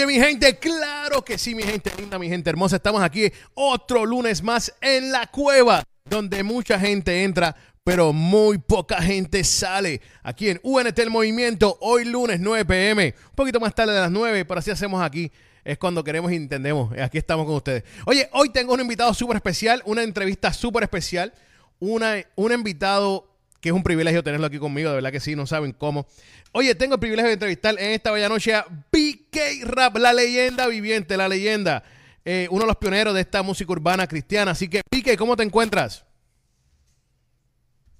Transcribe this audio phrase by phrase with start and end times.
[0.00, 2.76] Oye, mi gente, claro que sí, mi gente linda, mi gente hermosa.
[2.76, 7.54] Estamos aquí otro lunes más en la cueva, donde mucha gente entra,
[7.84, 10.00] pero muy poca gente sale.
[10.22, 14.10] Aquí en UNT El Movimiento, hoy lunes 9 pm, un poquito más tarde de las
[14.10, 15.30] 9, pero así hacemos aquí.
[15.64, 16.98] Es cuando queremos y entendemos.
[16.98, 17.84] Aquí estamos con ustedes.
[18.06, 21.34] Oye, hoy tengo un invitado súper especial, una entrevista súper especial,
[21.78, 23.29] una, un invitado
[23.60, 26.06] que es un privilegio tenerlo aquí conmigo, de verdad que sí, no saben cómo.
[26.52, 30.66] Oye, tengo el privilegio de entrevistar en esta bella noche a BK Rap, la leyenda
[30.66, 31.84] viviente, la leyenda,
[32.24, 34.52] eh, uno de los pioneros de esta música urbana cristiana.
[34.52, 36.04] Así que, BK, ¿cómo te encuentras?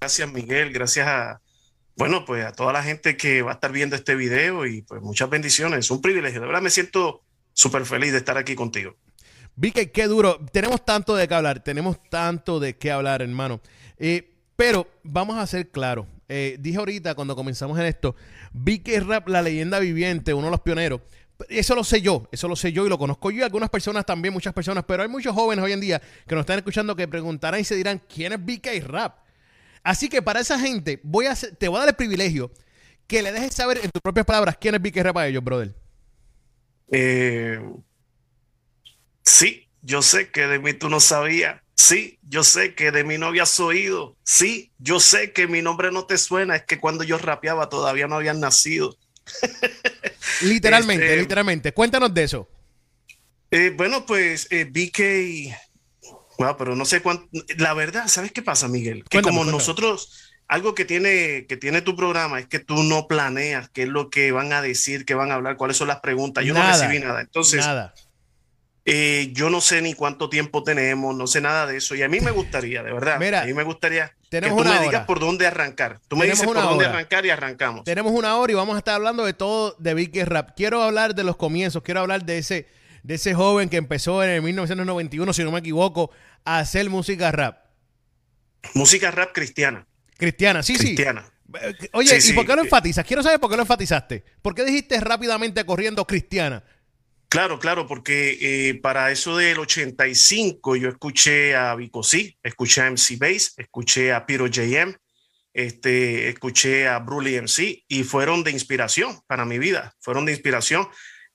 [0.00, 1.42] Gracias, Miguel, gracias a,
[1.94, 5.02] bueno, pues a toda la gente que va a estar viendo este video y pues
[5.02, 8.96] muchas bendiciones, es un privilegio, de verdad me siento súper feliz de estar aquí contigo.
[9.56, 13.60] BK, qué duro, tenemos tanto de qué hablar, tenemos tanto de qué hablar, hermano.
[13.98, 16.06] Eh, pero vamos a ser claros.
[16.28, 18.14] Eh, dije ahorita cuando comenzamos en esto,
[18.52, 21.00] vi que Rap, la leyenda viviente, uno de los pioneros,
[21.48, 24.04] eso lo sé yo, eso lo sé yo y lo conozco yo y algunas personas
[24.04, 27.08] también, muchas personas, pero hay muchos jóvenes hoy en día que nos están escuchando que
[27.08, 29.20] preguntarán y se dirán, ¿quién es BK Rap?
[29.82, 32.50] Así que para esa gente, voy a te voy a dar el privilegio
[33.06, 35.74] que le dejes saber en tus propias palabras quién es BK Rap a ellos, brother.
[36.92, 37.58] Eh,
[39.22, 41.62] sí, yo sé que de mí tú no sabías.
[41.80, 44.14] Sí, yo sé que de mi novia has oído.
[44.22, 46.54] Sí, yo sé que mi nombre no te suena.
[46.54, 48.98] Es que cuando yo rapeaba todavía no habían nacido.
[50.42, 51.72] literalmente, este, literalmente.
[51.72, 52.48] Cuéntanos de eso.
[53.50, 55.56] Eh, bueno, pues eh, BK.
[56.36, 57.26] Bueno, pero no sé cuánto.
[57.56, 59.02] La verdad, ¿sabes qué pasa, Miguel?
[59.08, 63.70] Que como nosotros, algo que tiene, que tiene tu programa es que tú no planeas
[63.70, 66.44] qué es lo que van a decir, qué van a hablar, cuáles son las preguntas.
[66.44, 67.22] Yo no recibí nada.
[67.22, 67.94] Entonces, nada.
[68.84, 71.94] Eh, yo no sé ni cuánto tiempo tenemos, no sé nada de eso.
[71.94, 75.06] Y a mí me gustaría, de verdad, a mí me gustaría que tú me digas
[75.06, 76.00] por dónde arrancar.
[76.08, 77.84] Tú me dices por dónde arrancar y arrancamos.
[77.84, 80.52] Tenemos una hora y vamos a estar hablando de todo de Vicky Rap.
[80.56, 82.66] Quiero hablar de los comienzos, quiero hablar de ese,
[83.02, 86.10] de ese joven que empezó en el 1991, si no me equivoco,
[86.44, 87.64] a hacer música rap.
[88.74, 89.86] Música rap cristiana.
[90.16, 91.24] Cristiana, sí, cristiana.
[91.24, 91.88] sí.
[91.92, 93.04] Oye, ¿y por qué lo enfatizas?
[93.04, 94.24] Quiero saber por qué lo enfatizaste.
[94.40, 96.62] ¿Por qué dijiste rápidamente corriendo cristiana?
[97.30, 102.90] Claro, claro, porque eh, para eso del 85 yo escuché a Vico C, escuché a
[102.90, 104.96] MC Bass, escuché a Piro JM,
[105.54, 110.88] este, escuché a Brully MC y fueron de inspiración para mi vida, fueron de inspiración.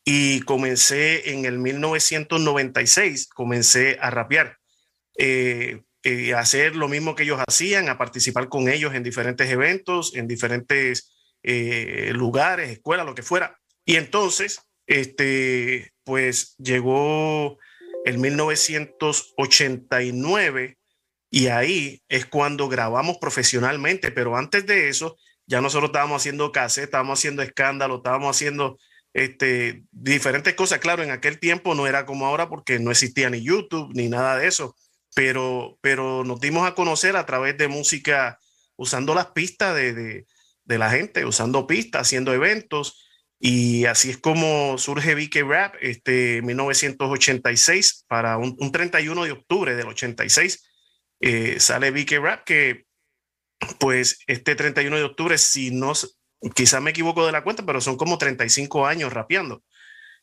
[0.04, 4.58] Y comencé en el 1996, comencé a rapear,
[5.18, 9.50] eh, eh, a hacer lo mismo que ellos hacían, a participar con ellos en diferentes
[9.50, 11.14] eventos, en diferentes
[12.12, 13.58] lugares, escuelas, lo que fuera.
[13.86, 17.58] Y entonces este, pues llegó
[18.06, 20.78] el 1989
[21.30, 26.86] y ahí es cuando grabamos profesionalmente, pero antes de eso ya nosotros estábamos haciendo cassette,
[26.86, 28.78] estábamos haciendo escándalo, estábamos haciendo
[29.14, 30.80] este, diferentes cosas.
[30.80, 34.38] Claro, en aquel tiempo no era como ahora porque no existía ni YouTube ni nada
[34.38, 34.76] de eso,
[35.16, 38.40] pero, pero nos dimos a conocer a través de música
[38.76, 40.26] usando las pistas de, de,
[40.64, 43.05] de la gente, usando pistas, haciendo eventos
[43.48, 49.86] y así es como surge VK Rap, este 1986, para un, 31 de octubre del
[49.86, 50.68] 86,
[51.20, 52.86] eh, sale VK Rap, que
[53.80, 55.94] pues este 31 de octubre, si no,
[56.56, 59.64] quizás me equivoco de la cuenta, pero son como 35 años rapeando.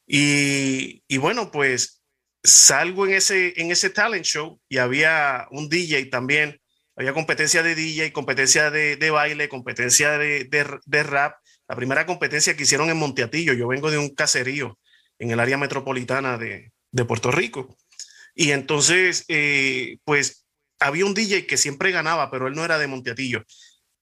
[0.04, 2.02] Y, y bueno, pues
[2.42, 6.60] salgo en ese, en ese talent show y había un DJ también,
[6.96, 11.36] había competencia de DJ, competencia de, de baile, competencia de, de, de rap
[11.72, 13.54] la primera competencia que hicieron en Monteatillo.
[13.54, 14.78] Yo vengo de un caserío
[15.18, 16.70] en el área metropolitana de,
[17.08, 17.78] Puerto Rico.
[18.34, 20.44] Y entonces, eh, pues
[20.78, 23.42] había un DJ que siempre ganaba, pero él no era de Monteatillo.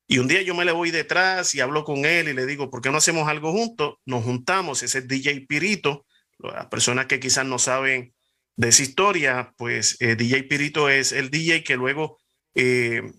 [0.08, 2.70] Y un día yo me le voy detrás y hablo con él y le digo,
[2.70, 3.98] ¿por qué no hacemos algo juntos?
[4.04, 6.06] Nos juntamos, ese DJ Pirito,
[6.40, 8.12] las personas que quizás no saben
[8.56, 12.18] de esa historia, pues eh, DJ Pirito es el DJ que luego
[12.56, 13.12] eh,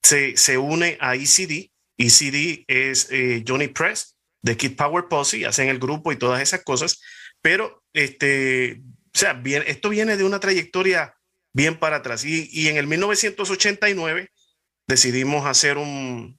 [0.00, 5.68] se, se, une a ECD, ECD es eh, Johnny Press de Kid Power Posse, hacen
[5.68, 7.00] el grupo y todas esas cosas,
[7.42, 8.80] pero este,
[9.14, 11.14] o sea, bien, esto viene de una trayectoria
[11.52, 12.24] bien para atrás.
[12.24, 14.30] Y, en el 1989
[14.86, 16.38] decidimos hacer un,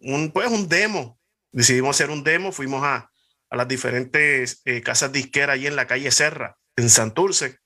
[0.00, 1.18] un, pues un demo,
[1.52, 3.10] decidimos hacer un demo, fuimos a,
[3.50, 7.58] a las diferentes eh, casas disqueras allí en la calle Serra, en Santurce.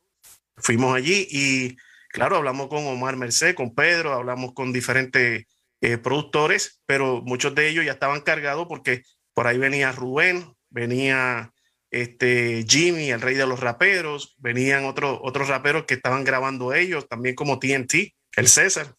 [0.56, 1.76] Fuimos allí y,
[2.08, 5.44] claro, hablamos con Omar Merced, con Pedro, hablamos con diferentes
[5.80, 9.02] eh, productores, pero muchos de ellos ya estaban cargados porque
[9.34, 11.52] por ahí venía Rubén, venía
[11.90, 17.08] este Jimmy, el rey de los raperos, venían otros otros raperos que estaban grabando ellos,
[17.08, 18.94] también como TNT, el César,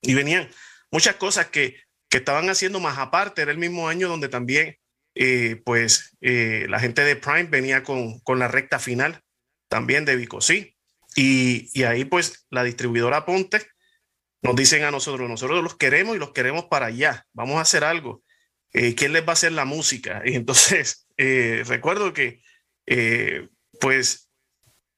[0.00, 0.48] y venían
[0.90, 1.76] muchas cosas que,
[2.08, 4.76] que estaban haciendo más aparte, era el mismo año donde también
[5.14, 9.20] eh, pues eh, la gente de Prime venía con, con la recta final
[9.68, 10.76] también de Vicosí.
[11.16, 13.62] Y, y ahí pues la distribuidora Ponte
[14.44, 17.82] nos dicen a nosotros, nosotros los queremos y los queremos para allá, vamos a hacer
[17.82, 18.22] algo.
[18.72, 20.22] Eh, ¿Quién les va a hacer la música?
[20.26, 22.40] Y entonces recuerdo que
[23.80, 24.30] pues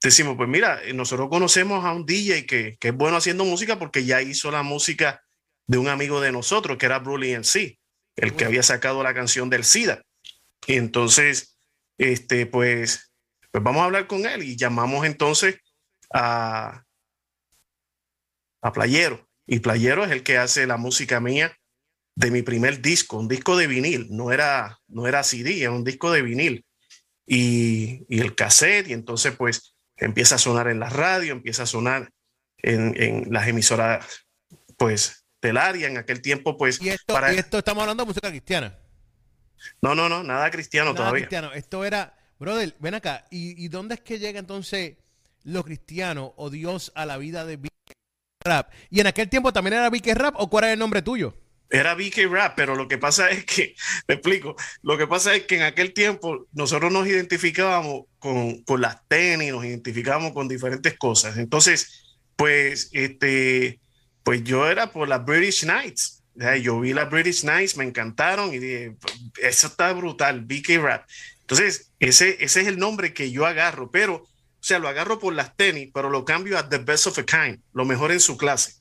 [0.03, 4.05] decimos, pues mira, nosotros conocemos a un DJ que, que, es bueno haciendo música porque
[4.05, 5.23] ya hizo la música
[5.67, 7.79] de un amigo de nosotros, que era Brully en sí,
[8.17, 10.03] el que había sacado la canción del SIDA.
[10.67, 11.59] Y entonces,
[11.99, 13.13] este, pues,
[13.51, 15.57] pues vamos a hablar con él y llamamos entonces
[16.13, 16.83] a,
[18.63, 19.26] a Playero.
[19.47, 21.57] Y Playero es el que hace la música mía
[22.15, 25.85] de mi primer disco, un disco de vinil, no era, no era CD, era un
[25.85, 26.65] disco de vinil.
[27.27, 31.67] Y, y el cassette, y entonces pues empieza a sonar en la radio, empieza a
[31.67, 32.11] sonar
[32.59, 34.27] en, en las emisoras
[34.77, 37.33] pues del área en aquel tiempo pues y esto, para...
[37.33, 38.79] esto estamos hablando de música cristiana
[39.81, 41.53] no no no nada cristiano nada todavía cristiano.
[41.53, 44.97] esto era brother ven acá ¿Y, ¿Y, dónde es que llega entonces
[45.45, 47.59] lo cristiano o Dios a la vida de
[48.47, 51.35] Rap y en aquel tiempo también era Vicky Rap o cuál era el nombre tuyo
[51.71, 53.75] era Vicky Rap, pero lo que pasa es que,
[54.07, 58.81] te explico, lo que pasa es que en aquel tiempo nosotros nos identificábamos con, con
[58.81, 61.39] las tenis, nos identificábamos con diferentes cosas.
[61.39, 63.81] Entonces, pues, este,
[64.23, 66.23] pues yo era por las British Nights.
[66.63, 68.97] yo vi las British Nights, me encantaron y dije,
[69.43, 71.09] eso está brutal, BK Rap.
[71.41, 74.25] Entonces, ese, ese es el nombre que yo agarro, pero,
[74.67, 77.61] sea, lo agarro por las tenis, pero lo cambio a The Best of a Kind,
[77.73, 78.75] lo mejor en su clase.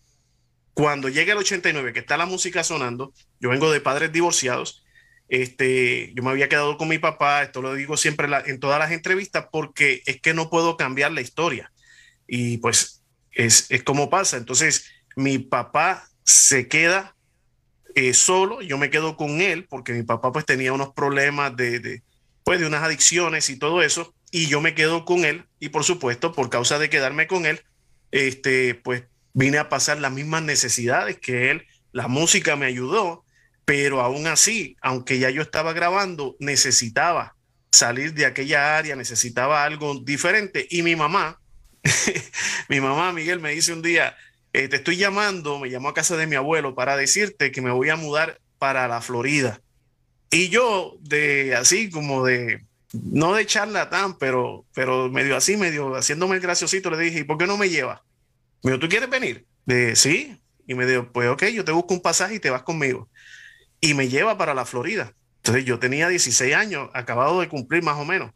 [0.73, 4.83] Cuando llegue el 89, que está la música sonando, yo vengo de padres divorciados,
[5.29, 8.91] este, yo me había quedado con mi papá, esto lo digo siempre en todas las
[8.91, 11.71] entrevistas, porque es que no puedo cambiar la historia.
[12.27, 14.37] Y pues es, es como pasa.
[14.37, 17.15] Entonces, mi papá se queda
[17.95, 21.79] eh, solo, yo me quedo con él porque mi papá pues tenía unos problemas de,
[21.79, 22.03] de,
[22.43, 25.83] pues, de unas adicciones y todo eso, y yo me quedo con él y por
[25.83, 27.59] supuesto por causa de quedarme con él,
[28.11, 33.25] este, pues vine a pasar las mismas necesidades que él, la música me ayudó,
[33.65, 37.35] pero aún así, aunque ya yo estaba grabando, necesitaba
[37.71, 41.41] salir de aquella área, necesitaba algo diferente y mi mamá,
[42.69, 44.15] mi mamá Miguel me dice un día,
[44.53, 47.71] eh, te estoy llamando, me llamó a casa de mi abuelo para decirte que me
[47.71, 49.61] voy a mudar para la Florida.
[50.29, 52.63] Y yo, de así como de,
[53.03, 57.37] no de charlatán, pero, pero medio así, medio haciéndome el graciosito, le dije, ¿y por
[57.37, 58.03] qué no me lleva?
[58.63, 59.45] Me dijo, ¿tú quieres venir?
[59.65, 60.39] De sí.
[60.67, 63.09] Y me dijo, pues ok, yo te busco un pasaje y te vas conmigo.
[63.79, 65.13] Y me lleva para la Florida.
[65.37, 68.31] Entonces yo tenía 16 años, acabado de cumplir más o menos.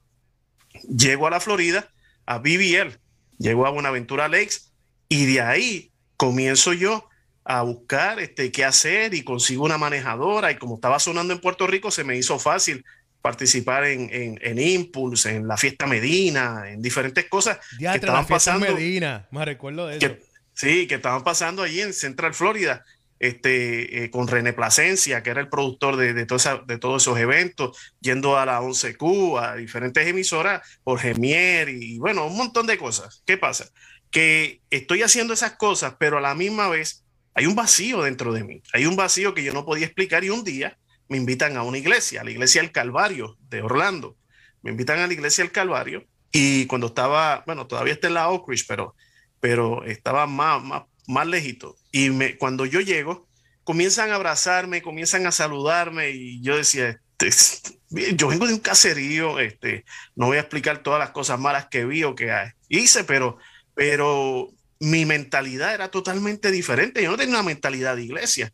[0.84, 1.90] Llego a la Florida,
[2.26, 3.00] a BBL,
[3.40, 4.72] llego a Buenaventura Lakes
[5.08, 7.10] y de ahí comienzo yo
[7.44, 11.66] a buscar este, qué hacer y consigo una manejadora y como estaba sonando en Puerto
[11.66, 12.86] Rico se me hizo fácil
[13.22, 18.68] participar en, en, en Impulse, en la fiesta Medina, en diferentes cosas que estaban pasando.
[18.74, 20.16] Medina, me recuerdo de eso.
[20.54, 22.84] sí, que estaban pasando allí en Central Florida,
[23.20, 27.78] este, eh, con René Plasencia, que era el productor de, de, de todos esos eventos,
[28.00, 33.24] yendo a la 11Q, a diferentes emisoras, Jorge Mier y bueno, un montón de cosas.
[33.26, 33.70] ¿Qué pasa?
[34.12, 38.44] que estoy haciendo esas cosas, pero a la misma vez hay un vacío dentro de
[38.44, 38.62] mí.
[38.74, 40.78] Hay un vacío que yo no podía explicar y un día
[41.10, 44.18] me invitan a una iglesia, a la iglesia del Calvario de Orlando.
[44.62, 48.30] Me invitan a la iglesia del Calvario y cuando estaba, bueno, todavía está en la
[48.30, 48.96] Oak Ridge, pero,
[49.40, 51.76] pero estaba más, más, más lejito.
[51.92, 53.28] Y me, cuando yo llego,
[53.64, 57.80] comienzan a abrazarme, comienzan a saludarme y yo decía, este,
[58.16, 59.84] yo vengo de un caserío, este,
[60.16, 62.32] no voy a explicar todas las cosas malas que vi o que
[62.70, 63.38] hice, pero
[63.80, 64.50] pero
[64.82, 67.02] mi mentalidad era totalmente diferente.
[67.02, 68.52] Yo no tenía una mentalidad de iglesia.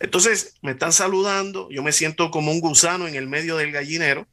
[0.00, 4.26] Entonces me están saludando, yo me siento como un gusano en el medio del gallinero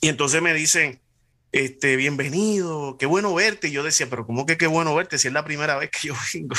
[0.00, 1.00] y entonces me dicen,
[1.52, 3.68] este, bienvenido, qué bueno verte.
[3.68, 6.08] Y yo decía, pero ¿cómo que qué bueno verte si es la primera vez que
[6.08, 6.56] yo vengo?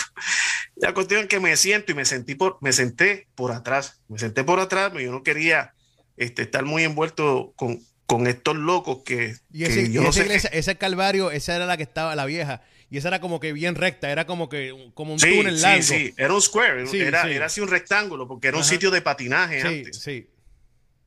[0.75, 4.17] La cuestión es que me siento y me sentí por, me senté por atrás, me
[4.17, 5.73] senté por atrás, yo no quería
[6.15, 10.77] este, estar muy envuelto con, con estos locos que, y ese, yo no sé ese
[10.77, 14.09] calvario, esa era la que estaba la vieja y esa era como que bien recta,
[14.09, 15.83] era como que como un túnel largo.
[15.83, 19.01] Sí, sí, era un square, era, era así un rectángulo porque era un sitio de
[19.01, 19.99] patinaje antes.
[19.99, 20.29] Sí.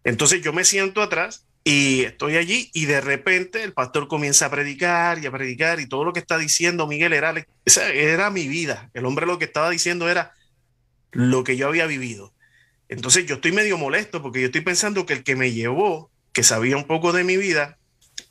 [0.05, 4.51] Entonces yo me siento atrás y estoy allí y de repente el pastor comienza a
[4.51, 8.47] predicar y a predicar y todo lo que está diciendo Miguel era, esa era mi
[8.47, 8.91] vida.
[8.93, 10.35] El hombre lo que estaba diciendo era
[11.13, 12.35] lo que yo había vivido.
[12.91, 16.43] Entonces yo estoy medio molesto porque yo estoy pensando que el que me llevó que
[16.43, 17.79] sabía un poco de mi vida,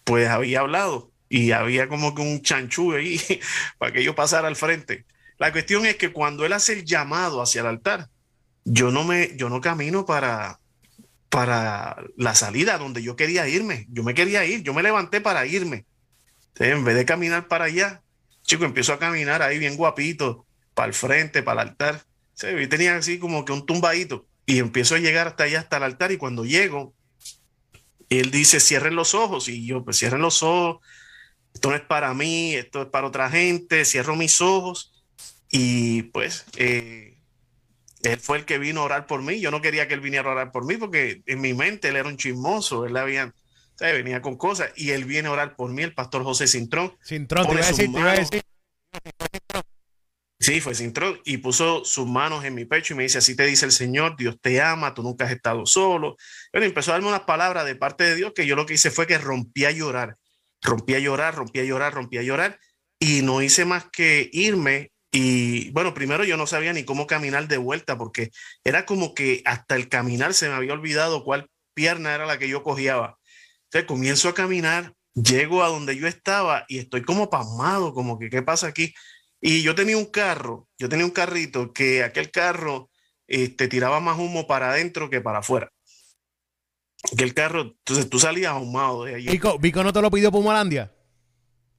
[0.03, 3.21] pues había hablado y había como que un chanchú ahí
[3.77, 5.05] para que yo pasara al frente.
[5.37, 8.09] La cuestión es que cuando él hace el llamado hacia el altar,
[8.65, 10.59] yo no me, yo no camino para,
[11.29, 13.85] para la salida donde yo quería irme.
[13.89, 15.85] Yo me quería ir, yo me levanté para irme.
[16.55, 18.01] en vez de caminar para allá,
[18.43, 22.03] chico, empiezo a caminar ahí bien guapito, para el frente, para el altar.
[22.33, 22.47] ¿sí?
[22.67, 24.27] tenía así como que un tumbadito.
[24.45, 26.11] Y empiezo a llegar hasta allá, hasta el altar.
[26.11, 26.95] Y cuando llego,
[28.09, 29.47] él dice, cierren los ojos.
[29.49, 30.85] Y yo, pues cierren los ojos.
[31.53, 33.85] Esto no es para mí, esto es para otra gente.
[33.85, 34.93] Cierro mis ojos.
[35.51, 37.17] Y pues eh,
[38.03, 39.39] él fue el que vino a orar por mí.
[39.39, 41.95] Yo no quería que él viniera a orar por mí porque en mi mente él
[41.95, 42.85] era un chismoso.
[42.85, 43.33] Él había,
[43.79, 44.71] venía con cosas.
[44.75, 46.95] Y él viene a orar por mí, el pastor José Cintrón.
[47.03, 48.41] Cintrón, te iba a decir, te iba a decir.
[50.41, 53.46] Sí, fue Cintrón y puso sus manos en mi pecho y me dice, así te
[53.46, 56.15] dice el Señor, Dios te ama, tú nunca has estado solo.
[56.53, 58.89] Bueno, empezó a darme unas palabras de parte de Dios que yo lo que hice
[58.89, 60.15] fue que rompí a llorar,
[60.62, 62.58] rompí a llorar, rompí a llorar, rompí a llorar
[63.00, 67.48] y no hice más que irme y bueno, primero yo no sabía ni cómo caminar
[67.48, 68.31] de vuelta porque
[68.63, 72.48] era como que hasta el caminar se me había olvidado cuál pierna era la que
[72.48, 73.15] yo cogía.
[73.65, 78.29] Entonces comienzo a caminar, llego a donde yo estaba y estoy como pasmado, como que
[78.29, 78.93] qué pasa aquí.
[79.41, 82.89] Y yo tenía un carro, yo tenía un carrito que aquel carro
[83.27, 85.72] este, tiraba más humo para adentro que para afuera.
[87.15, 89.29] Que el carro, entonces tú salías ahumado de allí.
[89.29, 90.91] Vico, Vico no te lo pidió Pumalandia.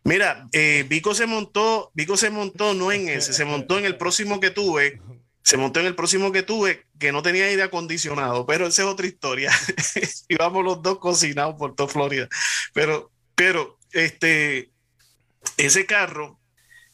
[0.05, 3.99] Mira, eh, Vico se montó, Vico se montó no en ese, se montó en el
[3.99, 4.99] próximo que tuve,
[5.43, 8.89] se montó en el próximo que tuve, que no tenía aire acondicionado, pero esa es
[8.89, 9.53] otra historia.
[10.29, 12.29] Íbamos los dos cocinados por toda Florida.
[12.73, 14.71] Pero, pero, este,
[15.59, 16.40] ese carro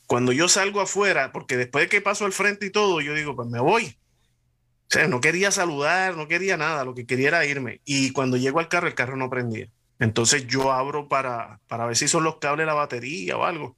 [0.07, 3.35] cuando yo salgo afuera, porque después de que paso al frente y todo, yo digo,
[3.35, 3.99] pues me voy.
[4.89, 7.81] O sea, no quería saludar, no quería nada, lo que quería era irme.
[7.85, 9.69] Y cuando llego al carro, el carro no prendía.
[9.99, 13.77] Entonces yo abro para, para ver si son los cables de la batería o algo.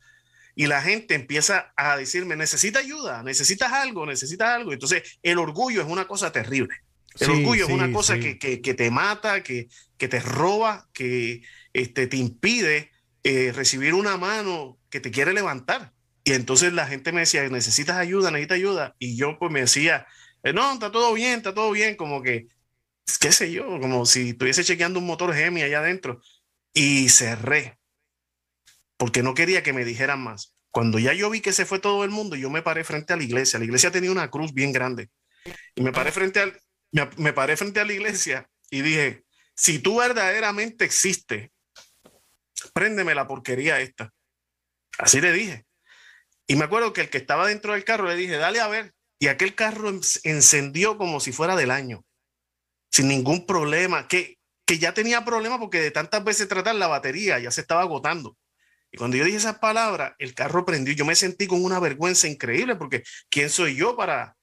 [0.55, 4.73] Y la gente empieza a decirme, necesita ayuda, necesitas algo, necesitas algo.
[4.73, 6.75] Entonces el orgullo es una cosa terrible.
[7.21, 11.43] El orgullo es una cosa que, que, te mata, que, que te roba, que
[11.73, 12.91] este, te impide
[13.25, 15.93] eh, recibir una mano que te quiere levantar.
[16.29, 18.95] Y entonces la gente me decía, necesitas ayuda, necesitas ayuda.
[18.99, 20.07] Y yo pues me decía,
[20.43, 22.49] eh, no, está todo bien, está todo bien, como que,
[23.19, 26.21] qué sé yo, como si estuviese chequeando un motor Gemi allá adentro.
[26.75, 27.79] Y cerré,
[28.99, 30.55] porque no quería que me dijeran más.
[30.71, 33.17] Cuando ya yo vi que se fue todo el mundo, yo me paré frente a
[33.17, 33.59] la iglesia.
[33.59, 35.09] La iglesia tenía una cruz bien grande.
[35.75, 36.61] Y me paré frente, al,
[36.93, 41.49] me, me paré frente a la iglesia y dije, si tú verdaderamente existes,
[42.75, 44.13] préndeme la porquería esta.
[44.99, 45.68] Así le dije.
[46.49, 48.95] Y me acuerdo que el que estaba dentro del carro le dije, dale a ver.
[49.21, 49.91] Y aquel carro
[50.25, 52.05] encendió como si fuera del año,
[52.91, 57.39] sin ningún problema, que, que ya tenía problema porque de tantas veces tratar la batería
[57.39, 58.37] ya se estaba agotando.
[58.91, 60.95] Y cuando yo dije esas palabras, el carro prendió.
[60.95, 64.37] Yo me sentí con una vergüenza increíble porque ¿quién soy yo para,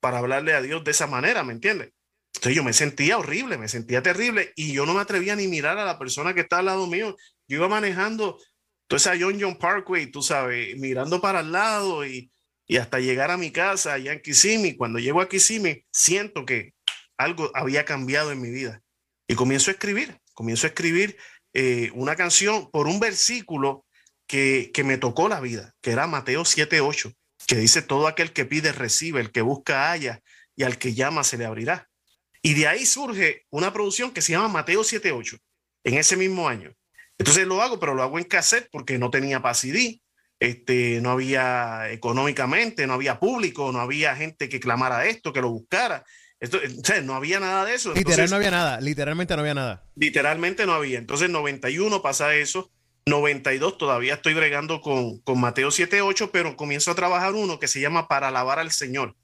[0.00, 1.42] para hablarle a Dios de esa manera?
[1.44, 1.92] ¿Me entiendes?
[2.34, 5.78] Entonces yo me sentía horrible, me sentía terrible y yo no me atrevía ni mirar
[5.78, 7.16] a la persona que está al lado mío.
[7.48, 8.38] Yo iba manejando
[8.88, 12.32] entonces a John John Parkway, tú sabes, mirando para el lado y,
[12.66, 14.78] y hasta llegar a mi casa allá en Kissimmee.
[14.78, 16.72] Cuando llego a Kissimmee, siento que
[17.18, 18.80] algo había cambiado en mi vida.
[19.28, 21.18] Y comienzo a escribir, comienzo a escribir
[21.52, 23.84] eh, una canción por un versículo
[24.26, 27.14] que, que me tocó la vida, que era Mateo 7:8,
[27.46, 30.22] que dice, todo aquel que pide recibe, el que busca haya,
[30.56, 31.90] y al que llama se le abrirá.
[32.40, 35.38] Y de ahí surge una producción que se llama Mateo 7:8,
[35.84, 36.74] en ese mismo año.
[37.18, 40.00] Entonces lo hago, pero lo hago en cassette porque no tenía para CD,
[40.40, 45.50] este, no había económicamente, no había público, no había gente que clamara esto, que lo
[45.50, 46.04] buscara.
[46.40, 46.60] Esto,
[47.02, 47.92] no había nada de eso.
[47.92, 49.84] Literal no había nada, literalmente no había nada.
[49.96, 50.98] Literalmente no había.
[50.98, 52.70] Entonces 91 pasa eso,
[53.06, 57.80] 92 todavía estoy bregando con, con Mateo 7.8, pero comienzo a trabajar uno que se
[57.80, 59.16] llama Para alabar al Señor.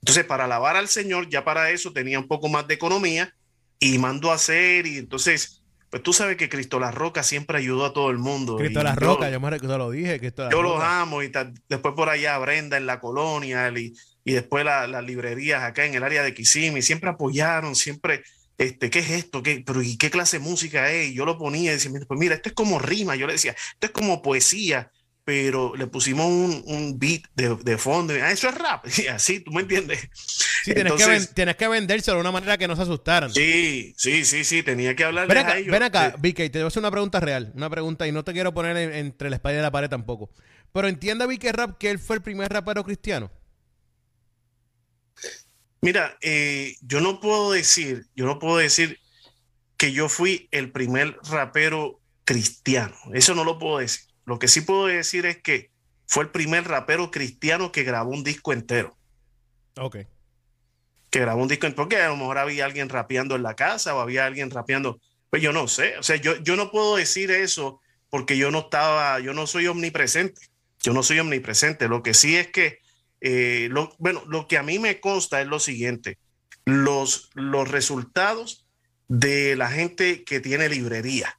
[0.00, 3.34] Entonces para alabar al Señor, ya para eso tenía un poco más de economía
[3.78, 5.55] y mando a hacer y entonces
[5.90, 8.56] pues tú sabes que Cristo La Roca siempre ayudó a todo el mundo.
[8.56, 10.20] Cristo La Roca, yo, me lo dije.
[10.50, 11.30] yo los amo y
[11.68, 16.02] después por allá Brenda en la colonia y, y después las librerías acá en el
[16.02, 18.24] área de Kissimmee siempre apoyaron, siempre,
[18.58, 19.42] este, ¿qué es esto?
[19.42, 21.10] ¿Qué, pero, ¿Y qué clase de música es?
[21.10, 23.14] Y yo lo ponía y decía, pues mira, esto es como rima.
[23.14, 24.90] Yo le decía, esto es como poesía
[25.26, 28.14] pero le pusimos un, un beat de, de, fondo.
[28.22, 28.86] Ah, eso es rap.
[28.96, 30.08] Y así, tú me entiendes.
[30.14, 33.34] Sí, tienes, que tienes que vendérselo de una manera que no se asustaran.
[33.34, 36.68] Sí, sí, sí, sí, tenía que hablar ven acá, Ven acá, Vicky, te voy a
[36.68, 37.50] hacer una pregunta real.
[37.56, 40.30] Una pregunta, y no te quiero poner entre la espalda y la pared tampoco.
[40.72, 43.32] Pero entienda Vicky Rap que él fue el primer rapero cristiano.
[45.80, 49.00] Mira, eh, yo no puedo decir, yo no puedo decir
[49.76, 52.94] que yo fui el primer rapero cristiano.
[53.12, 54.06] Eso no lo puedo decir.
[54.26, 55.70] Lo que sí puedo decir es que
[56.06, 58.96] fue el primer rapero cristiano que grabó un disco entero.
[59.78, 59.98] Ok.
[61.10, 64.00] que grabó un disco, porque a lo mejor había alguien rapeando en la casa o
[64.00, 67.80] había alguien rapeando, pues yo no sé, o sea, yo, yo no puedo decir eso
[68.10, 70.40] porque yo no estaba, yo no soy omnipresente,
[70.82, 72.80] yo no soy omnipresente, lo que sí es que,
[73.20, 76.18] eh, lo, bueno, lo que a mí me consta es lo siguiente,
[76.64, 78.66] los, los resultados
[79.08, 81.38] de la gente que tiene librería,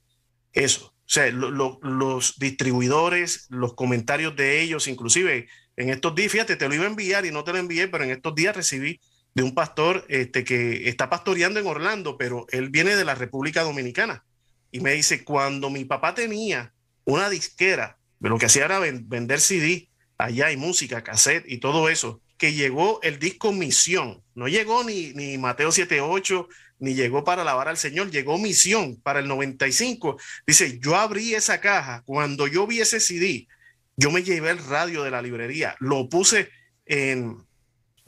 [0.53, 5.47] eso, o sea, los distribuidores, los comentarios de ellos, inclusive
[5.77, 8.03] en estos días, fíjate, te lo iba a enviar y no te lo envié, pero
[8.03, 8.99] en estos días recibí
[9.33, 13.63] de un pastor este, que está pastoreando en Orlando, pero él viene de la República
[13.63, 14.25] Dominicana.
[14.69, 16.73] Y me dice, cuando mi papá tenía
[17.05, 22.21] una disquera, lo que hacía era vender CD allá y música, cassette y todo eso,
[22.37, 24.23] que llegó el disco Misión.
[24.35, 26.47] No llegó ni, ni Mateo 78,
[26.79, 30.17] ni llegó para alabar al Señor, llegó Misión para el 95.
[30.45, 33.47] Dice, yo abrí esa caja, cuando yo vi ese CD,
[33.95, 36.49] yo me llevé el radio de la librería, lo puse
[36.85, 37.37] en,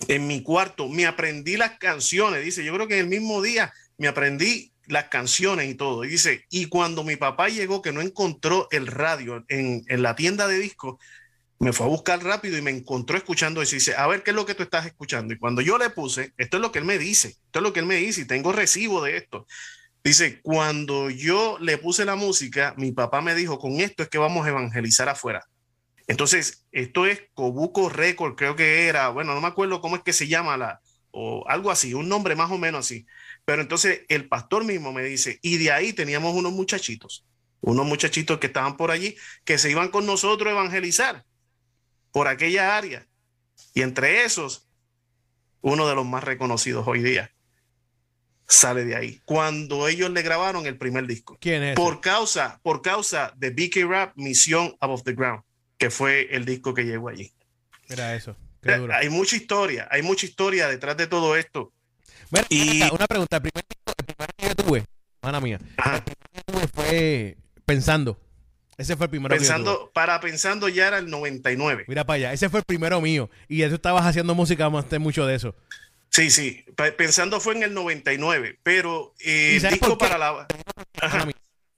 [0.08, 3.74] en mi cuarto, me aprendí las canciones, dice, yo creo que en el mismo día
[3.98, 6.04] me aprendí las canciones y todo.
[6.04, 10.16] Y dice, y cuando mi papá llegó que no encontró el radio en, en la
[10.16, 10.98] tienda de discos,
[11.60, 13.76] me fue a buscar rápido y me encontró escuchando eso.
[13.76, 15.34] Y dice, a ver, ¿qué es lo que tú estás escuchando?
[15.34, 17.74] Y cuando yo le puse, esto es lo que él me dice, esto es lo
[17.74, 19.46] que él me dice y tengo recibo de esto.
[20.02, 24.18] Dice, cuando yo le puse la música, mi papá me dijo, con esto es que
[24.18, 25.46] vamos a evangelizar afuera.
[26.08, 30.14] Entonces, esto es Cobuco Record, creo que era, bueno, no me acuerdo cómo es que
[30.14, 30.80] se llama la,
[31.12, 33.06] o algo así, un nombre más o menos así.
[33.44, 37.26] Pero entonces el pastor mismo me dice, y de ahí teníamos unos muchachitos,
[37.60, 41.26] unos muchachitos que estaban por allí, que se iban con nosotros a evangelizar
[42.12, 43.08] por aquella área.
[43.74, 44.68] Y entre esos,
[45.62, 47.32] uno de los más reconocidos hoy día
[48.48, 49.22] sale de ahí.
[49.26, 51.38] Cuando ellos le grabaron el primer disco.
[51.40, 51.76] ¿Quién es?
[51.76, 55.44] Por causa, por causa de BK Rap, Misión Above the Ground
[55.80, 57.34] que fue el disco que llegó allí.
[57.88, 58.36] Era eso.
[58.62, 61.72] Eh, hay mucha historia, hay mucha historia detrás de todo esto.
[62.30, 62.84] Bueno, y...
[62.92, 63.94] una pregunta, el primer, disco,
[64.38, 64.86] que tuve,
[65.22, 68.20] mala mía, el primer que tuve fue Pensando.
[68.80, 71.84] Ese fue el primero pensando, Para Pensando ya era el 99.
[71.90, 73.30] Mira para allá, ese fue el primero mío.
[73.50, 75.54] Y tú estabas haciendo música más mucho de eso.
[76.08, 76.64] Sí, sí.
[76.98, 80.48] Pensando fue en el 99, pero eh, el disco para la...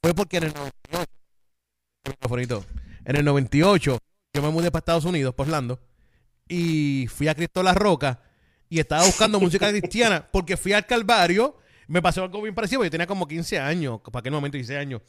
[0.04, 2.66] Fue porque en el 98,
[3.06, 3.98] en el 98,
[4.36, 5.80] yo me mudé para Estados Unidos, por Orlando,
[6.48, 8.22] y fui a Cristo La Roca
[8.70, 11.58] y estaba buscando música cristiana porque fui al Calvario.
[11.88, 15.02] Me pasó algo bien parecido, yo tenía como 15 años, para aquel momento 16 años.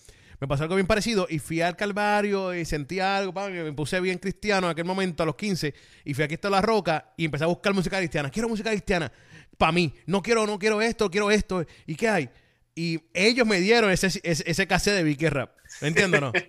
[0.42, 4.18] Me pasó algo bien parecido y fui al Calvario y sentí algo, me puse bien
[4.18, 5.72] cristiano en aquel momento a los 15
[6.04, 8.28] y fui a Cristo La Roca y empecé a buscar música cristiana.
[8.28, 9.12] Quiero música cristiana
[9.56, 9.94] para mí.
[10.04, 11.64] No quiero, no quiero esto, quiero esto.
[11.86, 12.28] ¿Y qué hay?
[12.74, 15.52] Y ellos me dieron ese, ese, ese cassette de Vicky Rap.
[15.80, 16.32] ¿Me entiendo no?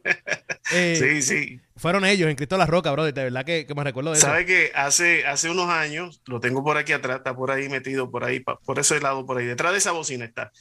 [0.71, 1.59] Eh, sí, sí.
[1.75, 3.03] Fueron ellos en Cristo La Roca, bro.
[3.03, 4.25] De verdad que, me recuerdo de eso.
[4.25, 8.09] ¿Sabe que hace, hace unos años, lo tengo por aquí atrás, está por ahí metido,
[8.09, 10.51] por ahí, por ese lado, por ahí, detrás de esa bocina está.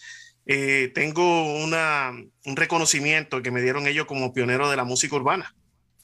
[0.46, 2.12] Eh, tengo una,
[2.44, 5.54] un reconocimiento que me dieron ellos como pionero de la música urbana.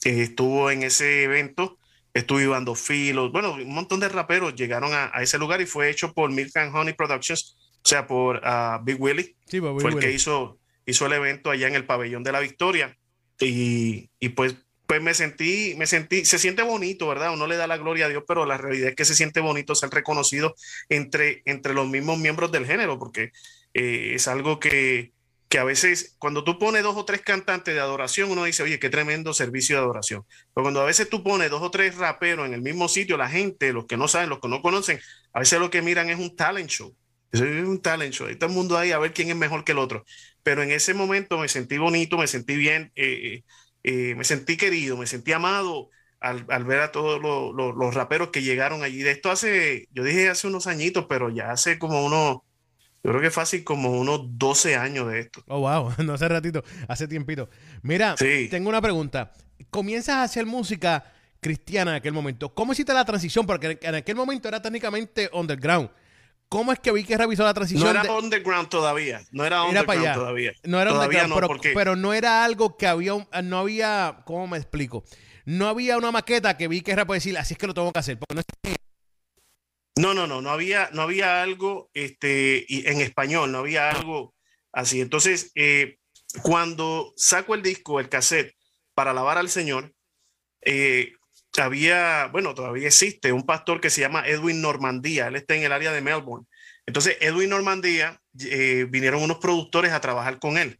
[0.04, 1.78] Eh, estuvo en ese evento,
[2.14, 6.12] estuvo Ivando Filos, bueno, un montón de raperos llegaron a, ese lugar y fue hecho
[6.12, 9.34] por Milk and Honey Productions, o sea, por ah, Big Willie.
[9.46, 12.96] Sí, fue el que hizo, hizo el evento allá en el pabellón de la Victoria.
[13.40, 17.32] Y, y pues, pues me sentí, me sentí, se siente bonito, ¿verdad?
[17.32, 19.74] Uno le da la gloria a Dios, pero la realidad es que se siente bonito
[19.74, 20.54] ser reconocido
[20.88, 23.30] entre, entre los mismos miembros del género, porque
[23.74, 25.12] eh, es algo que,
[25.48, 28.78] que a veces cuando tú pones dos o tres cantantes de adoración, uno dice, oye,
[28.78, 30.24] qué tremendo servicio de adoración.
[30.54, 33.28] Pero cuando a veces tú pones dos o tres raperos en el mismo sitio, la
[33.28, 35.00] gente, los que no saben, los que no conocen,
[35.32, 36.94] a veces lo que miran es un talent show.
[37.30, 38.26] Es un talent show.
[38.26, 40.04] Hay todo el mundo ahí a ver quién es mejor que el otro
[40.48, 43.42] pero en ese momento me sentí bonito, me sentí bien, eh,
[43.82, 48.82] eh, me sentí querido, me sentí amado al, ver a todos los raperos que llegaron
[48.82, 49.02] allí.
[49.02, 52.38] De esto hace, yo dije hace unos añitos, pero ya hace como unos,
[53.02, 55.42] yo creo que fácil como unos 12 años de esto.
[55.46, 57.48] Oh, wow, no hace ratito, hace tiempito.
[57.82, 59.32] Mira, tengo una pregunta.
[59.70, 62.52] Comienzas a hacer música cristiana en aquel momento.
[62.54, 63.46] ¿Cómo hiciste la transición?
[63.46, 65.90] Porque en aquel momento era técnicamente underground.
[66.48, 67.92] ¿Cómo es que vi que revisó la transición?
[67.92, 69.20] No era underground todavía.
[69.32, 70.52] No era underground todavía.
[70.64, 73.12] No era underground, pero, no era algo que había,
[73.44, 75.04] no había, ¿cómo me explico?
[75.44, 77.92] No había una maqueta que vi que era para decir, así es que lo tengo
[77.92, 78.18] que hacer.
[78.34, 78.42] no,
[79.98, 84.34] no, no, no había, no había algo este, en español, no había algo
[84.72, 85.00] así.
[85.00, 85.98] Entonces, eh,
[86.42, 88.54] cuando saco el disco, el cassette,
[88.94, 89.92] para alabar al Señor,
[90.62, 91.12] eh,
[91.56, 95.72] había, bueno, todavía existe un pastor que se llama Edwin Normandía, él está en el
[95.72, 96.46] área de Melbourne.
[96.86, 100.78] Entonces, Edwin Normandía, eh, vinieron unos productores a trabajar con él.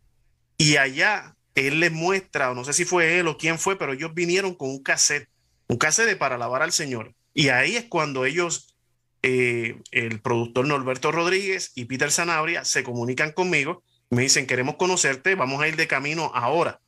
[0.57, 3.93] Y allá él les muestra, o no sé si fue él o quién fue, pero
[3.93, 5.29] ellos vinieron con un cassette,
[5.67, 7.15] un cassette para alabar al Señor.
[7.35, 8.78] Y ahí es cuando ellos
[9.23, 15.35] eh, el productor Norberto Rodríguez y Peter Sanabria se comunican conmigo, me dicen, queremos conocerte,
[15.35, 16.81] vamos a ir de camino ahora.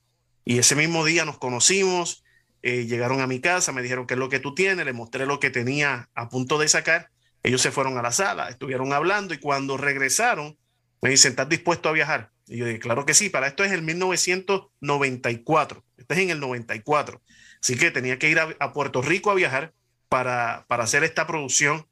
[0.45, 2.25] Y ese mismo día nos conocimos,
[2.63, 5.27] eh, llegaron a mi casa, me dijeron qué es lo que tú tienes, les mostré
[5.27, 7.11] lo que tenía a punto de sacar.
[7.43, 10.57] Ellos se fueron a la sala, estuvieron hablando y cuando regresaron,
[11.03, 12.31] me dicen, ¿estás dispuesto a viajar?
[12.47, 16.41] Y yo dije, claro que sí, para esto es el 1994, este es en el
[16.41, 17.23] 94.
[17.63, 19.73] Así que tenía que ir a, Puerto Rico a viajar
[20.09, 21.87] para, para hacer esta producción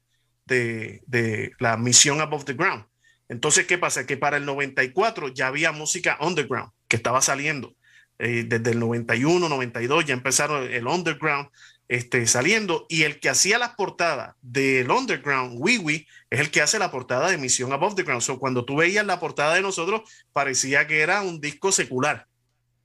[0.49, 2.85] de, la misión Above the Ground.
[3.27, 4.05] Entonces, ¿qué pasa?
[4.05, 7.75] Que para el 94 ya había música underground que estaba saliendo.
[8.17, 11.47] Eh, desde el 91, 92 ya empezaron el underground
[11.89, 16.77] este, saliendo y el que hacía las portadas del underground, Wee es el que hace
[16.77, 18.23] la portada de Misión Above the Ground.
[18.37, 22.27] cuando tú veías la portada de nosotros, parecía que era un disco secular,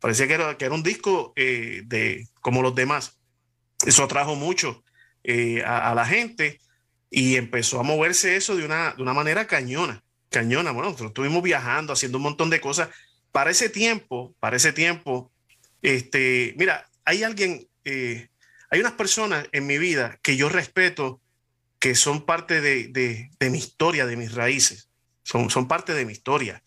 [0.01, 3.21] parecía que era, que era un disco eh, de, como los demás.
[3.85, 4.83] Eso atrajo mucho
[5.23, 6.61] eh, a, la gente
[7.17, 10.73] y empezó a moverse eso de una, de una manera cañona, cañona.
[10.73, 12.89] Bueno, nosotros estuvimos viajando, haciendo un montón de cosas.
[13.31, 15.31] Para ese tiempo, para ese tiempo,
[15.81, 18.31] este, mira, hay alguien, eh,
[18.69, 21.21] hay unas personas en mi vida que yo respeto,
[21.79, 24.89] que son parte de, mi historia, de mis raíces,
[25.23, 26.65] son, son parte de mi historia.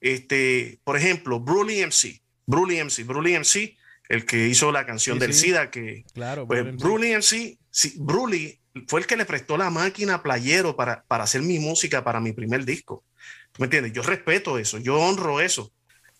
[0.00, 3.76] Este, por ejemplo, Brully MC, Brully MC, Brully MC,
[4.08, 9.00] el que hizo la canción del SIDA, que claro, pues, Brully MC, sí, Brully fue
[9.00, 12.64] el que le prestó la máquina playero para, para hacer mi música para mi primer
[12.64, 13.04] disco.
[13.52, 13.92] ¿Tú me entiendes?
[13.92, 15.72] Yo respeto eso, yo honro eso.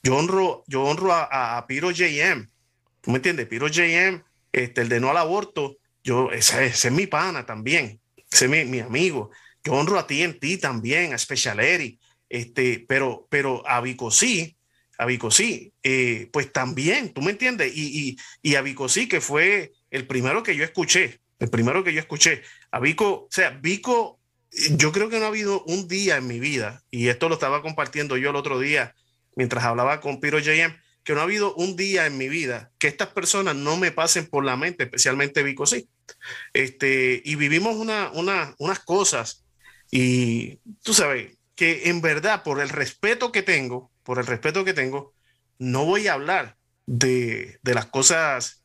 [0.03, 2.49] Yo honro, yo honro a, Piro JM.
[3.01, 3.47] ¿Tú me entiendes?
[3.47, 8.01] Piro JM, este, el de no al aborto, yo, ese, es mi pana también.
[8.31, 9.31] Ese es mi, amigo.
[9.63, 14.57] Yo honro a TNT también, a Special Eri, este, pero, pero a Vicosí,
[14.99, 17.73] a Vicosí, eh, pues también, ¿tú me entiendes?
[17.75, 21.93] Y, y, y a Vicosí, que fue el primero que yo escuché, el primero que
[21.93, 22.43] yo escuché.
[22.71, 24.21] A Vico, o sea, Vico,
[24.73, 27.63] yo creo que no ha habido un día en mi vida, y esto lo estaba
[27.63, 28.95] compartiendo yo el otro día
[29.37, 32.89] mientras hablaba con Piro JM, que no ha habido un día en mi vida que
[32.89, 35.89] estas personas no me pasen por la mente, especialmente Vico sí.
[36.53, 39.45] Este, y vivimos una, unas cosas
[39.91, 44.75] y tú sabes que en verdad por el respeto que tengo, por el respeto que
[44.75, 45.15] tengo,
[45.59, 48.60] no voy a hablar de, las cosas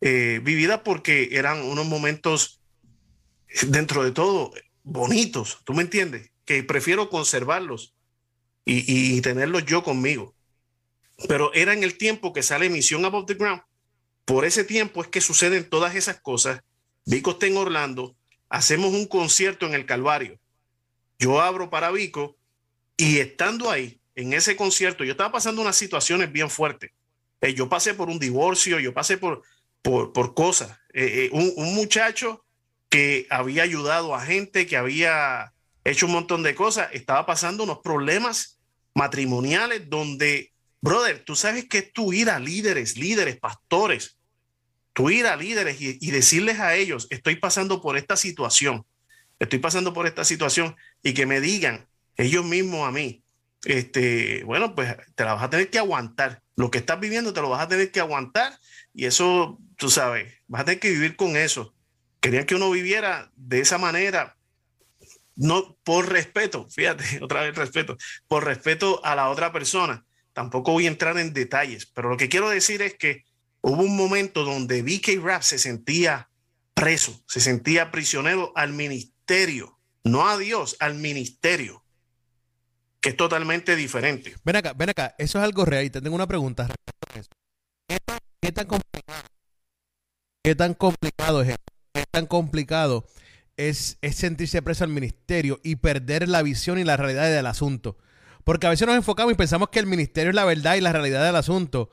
[0.00, 2.60] eh, vividas porque eran unos momentos
[3.62, 6.30] dentro de todo bonitos, ¿tú me entiendes?
[6.44, 7.94] Que prefiero conservarlos
[8.64, 10.34] y, tenerlo yo conmigo.
[11.28, 13.62] Pero era en el tiempo que sale Misión Above the Ground.
[14.24, 16.60] Por ese tiempo es que suceden todas esas cosas.
[17.04, 18.16] Vico está en Orlando,
[18.48, 20.38] hacemos un concierto en el Calvario.
[21.18, 22.36] Yo abro para Vico
[22.96, 26.90] y estando ahí, en ese concierto, yo estaba pasando unas situaciones bien fuertes.
[27.40, 29.42] Eh, yo pasé por un divorcio, yo pasé por,
[29.86, 30.76] por, por cosas.
[30.92, 32.44] Eh, eh, un, muchacho
[32.88, 35.52] que había ayudado a gente, que había
[35.84, 38.58] hecho un montón de cosas, estaba pasando unos problemas
[38.96, 44.18] matrimoniales donde, brother, tú sabes que tú ir a líderes, líderes, pastores,
[44.92, 48.84] tú ir a líderes y, decirles a ellos, estoy pasando por esta situación,
[49.38, 53.22] estoy pasando por esta situación y que me digan ellos mismos a mí,
[53.66, 56.42] este, bueno, pues te la vas a tener que aguantar.
[56.54, 58.58] Lo que estás viviendo te lo vas a tener que aguantar
[58.94, 61.74] y eso, tú sabes, vas a tener que vivir con eso.
[62.20, 64.36] Querían que uno viviera de esa manera,
[65.34, 67.96] no por respeto, fíjate, otra vez respeto,
[68.28, 70.04] por respeto a la otra persona.
[70.32, 73.24] Tampoco voy a entrar en detalles, pero lo que quiero decir es que
[73.62, 76.30] hubo un momento donde BK Rap se sentía
[76.72, 81.85] preso, se sentía prisionero al ministerio, no a Dios, al ministerio,
[83.08, 84.34] es totalmente diferente.
[84.44, 86.68] Ven acá, ven acá, eso es algo real y te tengo una pregunta.
[87.88, 89.22] ¿Qué tan, complicado?
[90.42, 91.56] ¿Qué tan complicado es?
[91.92, 93.06] ¿Qué tan complicado?
[93.56, 97.96] es, sentirse preso al ministerio y perder la visión y la realidad del asunto.
[98.44, 100.92] Porque a veces nos enfocamos y pensamos que el ministerio es la verdad y la
[100.92, 101.90] realidad del asunto.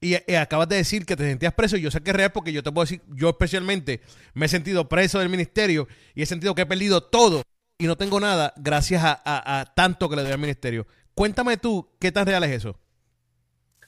[0.00, 2.52] Y, acabas de decir que te sentías preso y yo sé que es real porque
[2.52, 4.02] yo te puedo decir, yo especialmente
[4.34, 7.42] me he sentido preso del ministerio y he sentido que he perdido todo
[7.78, 10.86] y no tengo nada gracias a, tanto que le doy al ministerio.
[11.14, 12.78] Cuéntame tú, ¿qué tan real es eso?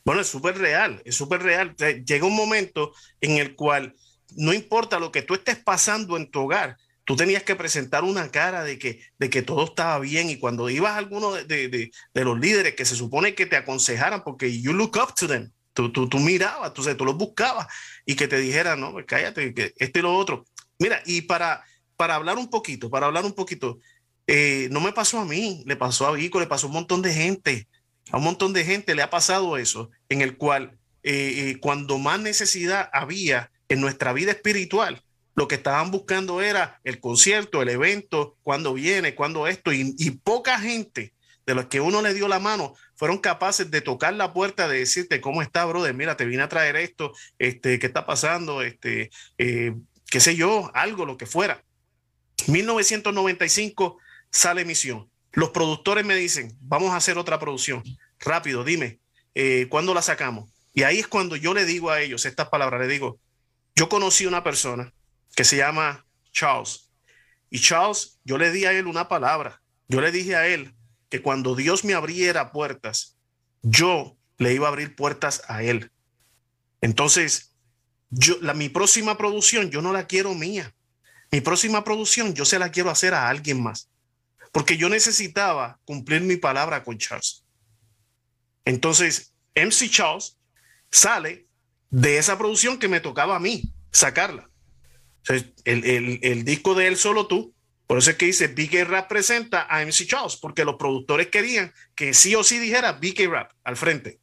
[0.05, 1.75] Bueno, es súper real, es súper real.
[1.77, 3.95] Llega un momento en el cual
[4.37, 8.31] no importa lo que tú estés pasando en tu hogar, tú tenías que presentar una
[8.31, 12.39] cara de que, de que todo estaba bien y cuando ibas a alguno de, los
[12.39, 16.09] líderes que se supone que te aconsejaran, porque you look up to them, tú, tú,
[16.09, 17.67] tú mirabas, tú, tú los buscabas
[18.05, 20.45] y que te dijeran, no, pues cállate, que este y lo otro.
[20.79, 21.65] Mira, y para,
[21.97, 23.79] para hablar un poquito, para hablar un poquito,
[24.27, 27.03] eh, no me pasó a mí, le pasó a Vico, le pasó a un montón
[27.03, 27.69] de gente,
[28.11, 31.99] a un montón de gente le ha pasado eso, en el cual eh, eh, cuando
[31.99, 35.03] más necesidad había en nuestra vida espiritual,
[35.39, 39.93] Lo que estaban buscando era el concierto, el evento, cuándo viene, cuándo esto, y,
[40.25, 41.13] poca gente
[41.45, 44.79] de los que uno le dio la mano fueron capaces de tocar la puerta, de
[44.79, 49.11] decirte cómo está, brother, mira, te vine a traer esto, este, qué está pasando, este,
[49.37, 51.63] qué sé yo, algo, lo que fuera.
[52.47, 53.99] 1995
[54.31, 55.11] sale Misión.
[55.33, 57.83] Los productores me dicen, vamos a hacer otra producción.
[58.19, 59.01] Rápido, dime,
[59.35, 60.51] eh, ¿cuándo la sacamos?
[60.73, 63.19] Y ahí es cuando yo le digo a ellos estas palabras, le digo,
[63.75, 64.93] yo conocí una persona
[65.35, 66.91] que se llama Charles.
[67.51, 69.63] Y Charles, yo le di a él una palabra.
[69.89, 70.75] Yo le dije a él
[71.09, 73.17] que cuando Dios me abriera puertas,
[73.63, 75.91] yo le iba a abrir puertas a él.
[76.81, 77.55] Entonces,
[78.11, 80.75] yo, la, mi próxima producción, yo no la quiero mía.
[81.37, 83.91] Mi próxima producción, yo se la quiero hacer a alguien más.
[84.53, 87.45] Porque yo necesitaba cumplir mi palabra con Charles.
[88.65, 90.39] Entonces, MC Charles
[90.91, 91.47] sale
[91.91, 94.49] de esa producción que me tocaba a mí sacarla.
[95.27, 97.55] El, el, disco de él solo tú,
[97.87, 101.71] por eso es que dice BK Rap presenta a MC Charles, porque los productores querían
[101.95, 104.21] que sí o sí dijera BK Rap al frente.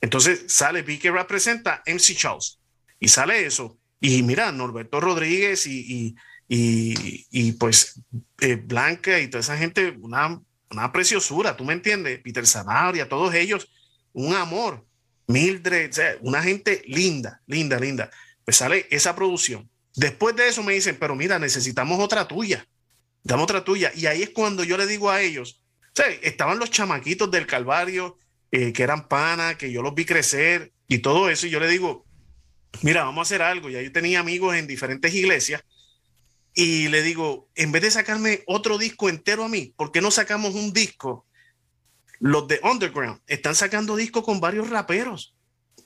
[0.00, 2.58] Entonces sale BK Rap presenta MC Charles
[2.98, 3.77] y sale eso.
[4.00, 6.14] Y mira, Norberto Rodríguez y,
[6.48, 8.00] y, y, pues
[8.40, 12.20] eh, Blanca y toda esa gente, una, una preciosura, ¿tú me entiendes?
[12.20, 13.70] Peter Zanabria, todos ellos,
[14.12, 14.86] un amor.
[15.26, 15.90] Mildred,
[16.22, 18.10] una gente linda, linda, linda.
[18.44, 19.68] Pues sale esa producción.
[19.94, 22.66] Después de eso me dicen, pero mira, necesitamos otra tuya.
[23.22, 23.92] Dame otra tuya.
[23.94, 25.62] Y ahí es cuando yo le digo a ellos,
[26.22, 28.16] estaban los chamaquitos del Calvario,
[28.50, 31.46] eh, que eran panas, que yo los vi crecer y todo eso.
[31.46, 32.06] Y yo le digo,
[32.82, 33.68] mira, vamos a hacer algo.
[33.68, 35.62] Ya yo tenía amigos en diferentes iglesias.
[36.54, 40.10] Y le digo, en vez de sacarme otro disco entero a mí, ¿por qué no
[40.10, 41.26] sacamos un disco
[42.20, 45.34] los de Underground están sacando discos con varios raperos.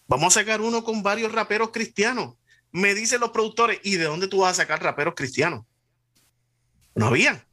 [0.07, 2.35] Vamos a sacar uno con varios raperos cristianos.
[2.71, 5.64] Me dicen los productores, ¿y de dónde tú vas a sacar raperos cristianos?
[6.95, 7.47] No había.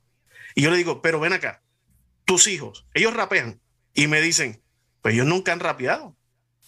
[0.55, 1.61] Y yo le digo, pero ven acá,
[2.25, 3.59] tus hijos, ellos rapean.
[3.93, 4.61] Y me dicen,
[5.01, 6.15] pues ellos nunca han rapeado.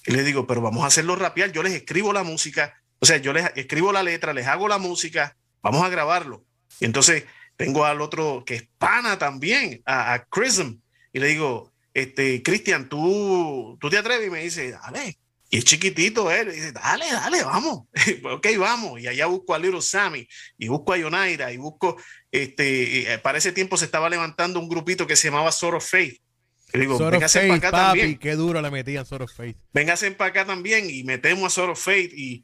[0.06, 1.52] Y le digo, pero vamos a hacerlo rapear.
[1.52, 4.78] Yo les escribo la música, o sea, yo les escribo la letra, les hago la
[4.78, 6.44] música, vamos a grabarlo.
[6.80, 10.80] Y entonces tengo al otro que es pana también, a, a Chrism,
[11.14, 15.18] y le digo, este, Cristian, tú, tú te atreves y me dice, dale.
[15.50, 17.84] Y es chiquitito él, y dice, dale, dale, vamos.
[18.32, 19.02] ok, vamos.
[19.02, 20.26] Y allá busco a Little Sammy,
[20.58, 21.98] y busco a Yonaira, y busco,
[22.32, 25.86] este, eh, para ese tiempo se estaba levantando un grupito que se llamaba Sort of
[25.86, 26.22] Faith.
[26.74, 28.18] Digo, véngase para acá también.
[28.18, 29.58] Qué duro le metían Sort of Faith.
[29.74, 32.14] Véngase para acá también, y metemos a Sort of Faith.
[32.14, 32.44] Y,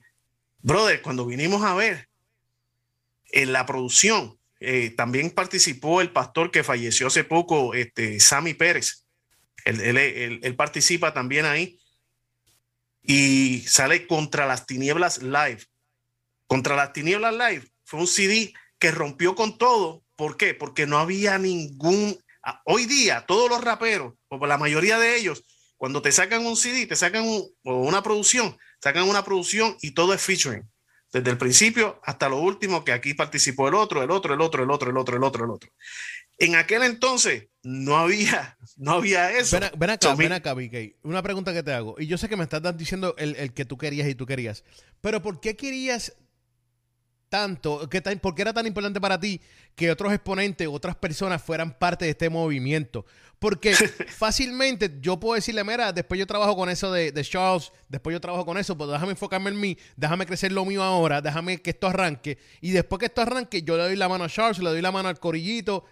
[0.60, 2.10] brother, cuando vinimos a ver
[3.32, 9.08] en la producción, eh, también participó el pastor que falleció hace poco, este, Sammy Pérez
[9.68, 11.80] él, participa también ahí
[13.02, 15.60] y sale contra las tinieblas live.
[16.48, 20.04] Contra las tinieblas live fue un CD que rompió con todo.
[20.16, 20.54] ¿Por qué?
[20.54, 22.18] Porque no había ningún...
[22.66, 25.44] Hoy día todos los raperos, o la mayoría de ellos,
[25.78, 27.26] cuando te sacan un CD, te sacan
[27.64, 30.68] una producción, sacan una producción y todo es featuring.
[31.14, 34.64] Desde el principio hasta lo último, que aquí participó el otro, el otro, el otro,
[34.64, 35.72] el otro, el otro, el otro, el otro.
[36.40, 39.58] En aquel entonces no había, no había eso.
[39.78, 40.98] Ven, acá, ven acá, BK.
[41.04, 41.96] Una pregunta que te hago.
[41.98, 44.64] Y yo sé que me estás diciendo el, que tú querías y tú querías.
[45.02, 46.16] Pero ¿por qué querías
[47.30, 47.90] tanto?
[47.90, 49.42] Que, ¿Por qué era tan importante para ti
[49.76, 53.06] que otros exponentes, otras personas fueran parte de este movimiento?
[53.40, 53.74] Porque
[54.08, 58.22] fácilmente yo puedo decirle, mira, después yo trabajo con eso de, de, Charles, después yo
[58.22, 61.70] trabajo con eso, pues déjame enfocarme en mí, déjame crecer lo mío ahora, déjame que
[61.70, 62.38] esto arranque.
[62.62, 64.92] Y después que esto arranque, yo le doy la mano a Charles, le doy la
[64.92, 65.86] mano al corillito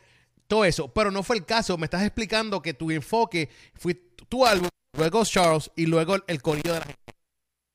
[0.47, 0.93] todo eso.
[0.93, 1.77] Pero no fue el caso.
[1.77, 3.95] Me estás explicando que tu enfoque fue
[4.29, 7.13] tu álbum, luego Charles y luego el corrido de la gente.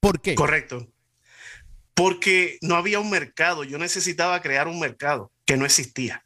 [0.00, 0.34] ¿Por qué?
[0.34, 0.86] Correcto.
[2.00, 3.62] Porque no había un mercado.
[3.62, 6.24] Yo necesitaba crear un mercado que no existía.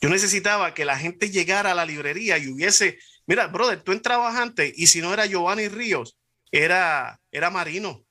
[0.00, 4.36] Yo necesitaba que la gente llegara a la librería y hubiese, mira, brother, tú entrabas
[4.36, 6.16] antes y si no era Giovanni Ríos,
[6.52, 8.04] era, era Marino,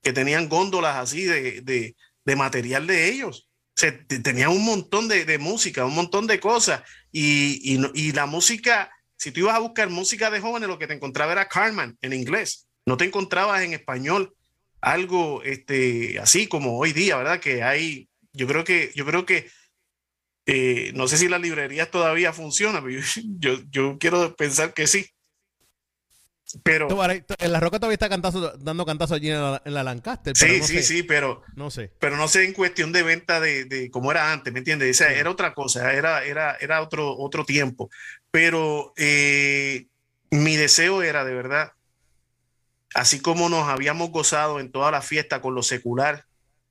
[0.00, 3.48] que tenían góndolas así de, de, de material de ellos.
[3.74, 6.82] Se, tenía un montón de, música, un montón de cosas.
[7.10, 10.94] Y, y, la música, si tú ibas a buscar música de jóvenes, lo que te
[10.94, 12.68] encontraba era Carmen en inglés.
[12.86, 14.32] No te encontrabas en español
[14.84, 17.40] algo este, así como hoy día, ¿verdad?
[17.40, 19.50] Que hay, yo creo que, yo creo que,
[20.46, 23.00] eh, no sé si las librerías todavía funcionan, pero
[23.38, 25.06] yo, yo quiero pensar que sí.
[26.62, 26.88] Pero.
[27.38, 28.08] En la roca todavía está
[28.58, 30.36] dando cantazo allí en la, Lancaster.
[30.36, 31.42] sí, sí, sí, pero.
[31.56, 31.90] No sé.
[31.98, 35.00] Pero no sé en cuestión de venta de, de cómo era antes, ¿me entiendes?
[35.00, 37.90] O era otra cosa, era, era, era otro, otro tiempo.
[38.30, 39.86] Pero eh,
[40.30, 41.72] mi deseo era de verdad,
[42.94, 46.24] así como nos habíamos gozado en toda la fiesta con lo secular,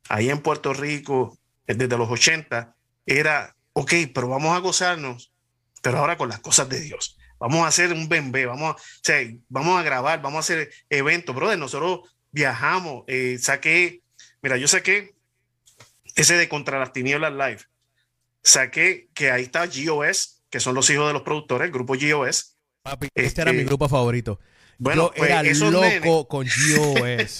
[0.09, 5.33] ahí en Puerto Rico, desde los 80, era, ok, pero vamos a gozarnos,
[5.81, 7.17] pero ahora con las cosas de Dios.
[7.39, 9.13] Vamos a hacer un bembé, vamos a,
[9.49, 11.59] vamos a grabar, vamos a hacer eventos, brother.
[11.59, 14.01] Nosotros viajamos, eh, saqué,
[14.41, 15.13] mira, yo saqué
[16.15, 17.59] ese de Contra las Tinieblas Live.
[18.41, 22.57] Saqué que ahí está GOS, que son los hijos de los productores, el grupo GOS.
[22.81, 24.39] Papi, este, era mi este, grupo favorito.
[24.83, 27.37] Bueno, yo pues, era loco con GOS.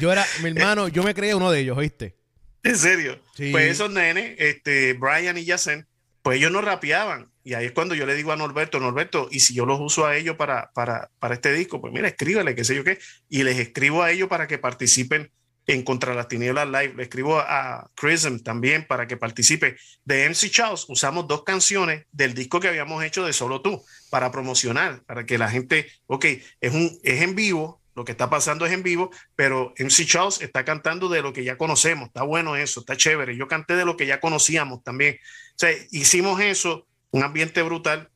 [0.00, 2.16] yo era, mi hermano, yo me creía uno de ellos, ¿oíste?
[2.62, 3.20] En serio.
[3.36, 5.86] Pues esos nenes, este, Brian y Yacen,
[6.22, 7.30] pues ellos no rapeaban.
[7.44, 10.06] Y ahí es cuando yo le digo a Norberto, Norberto, y si yo los uso
[10.06, 13.42] a ellos para, para, para este disco, pues mira, escríbele, qué sé yo qué, y
[13.42, 15.30] les escribo a ellos para que participen
[15.66, 16.94] en Contra las Tinieblas Live.
[16.96, 19.76] Le escribo a Chrism también para que participe.
[20.04, 24.30] De MC Charles usamos dos canciones del disco que habíamos hecho de Solo Tú para
[24.30, 26.24] promocionar, para que la gente, ok,
[26.60, 30.40] es, un, es en vivo, lo que está pasando es en vivo, pero MC Charles
[30.40, 32.06] está cantando de lo que ya conocemos.
[32.08, 33.36] Está bueno eso, está chévere.
[33.36, 35.18] Yo canté de lo que ya conocíamos también.
[35.50, 38.10] O sea, hicimos eso, un ambiente brutal.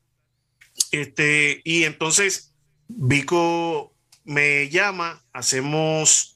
[0.92, 2.54] Este, y entonces
[2.88, 6.36] Vico me llama, hacemos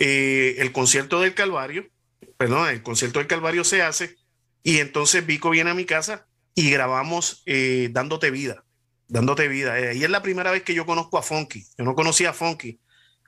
[0.00, 1.88] eh, el concierto del Calvario,
[2.36, 4.16] perdón, el concierto del Calvario se hace,
[4.64, 8.64] y entonces Vico viene a mi casa y grabamos eh, Dándote Vida
[9.10, 9.78] dándote vida.
[9.78, 11.66] Eh, y es la primera vez que yo conozco a Funky.
[11.76, 12.80] Yo no conocía a Funky.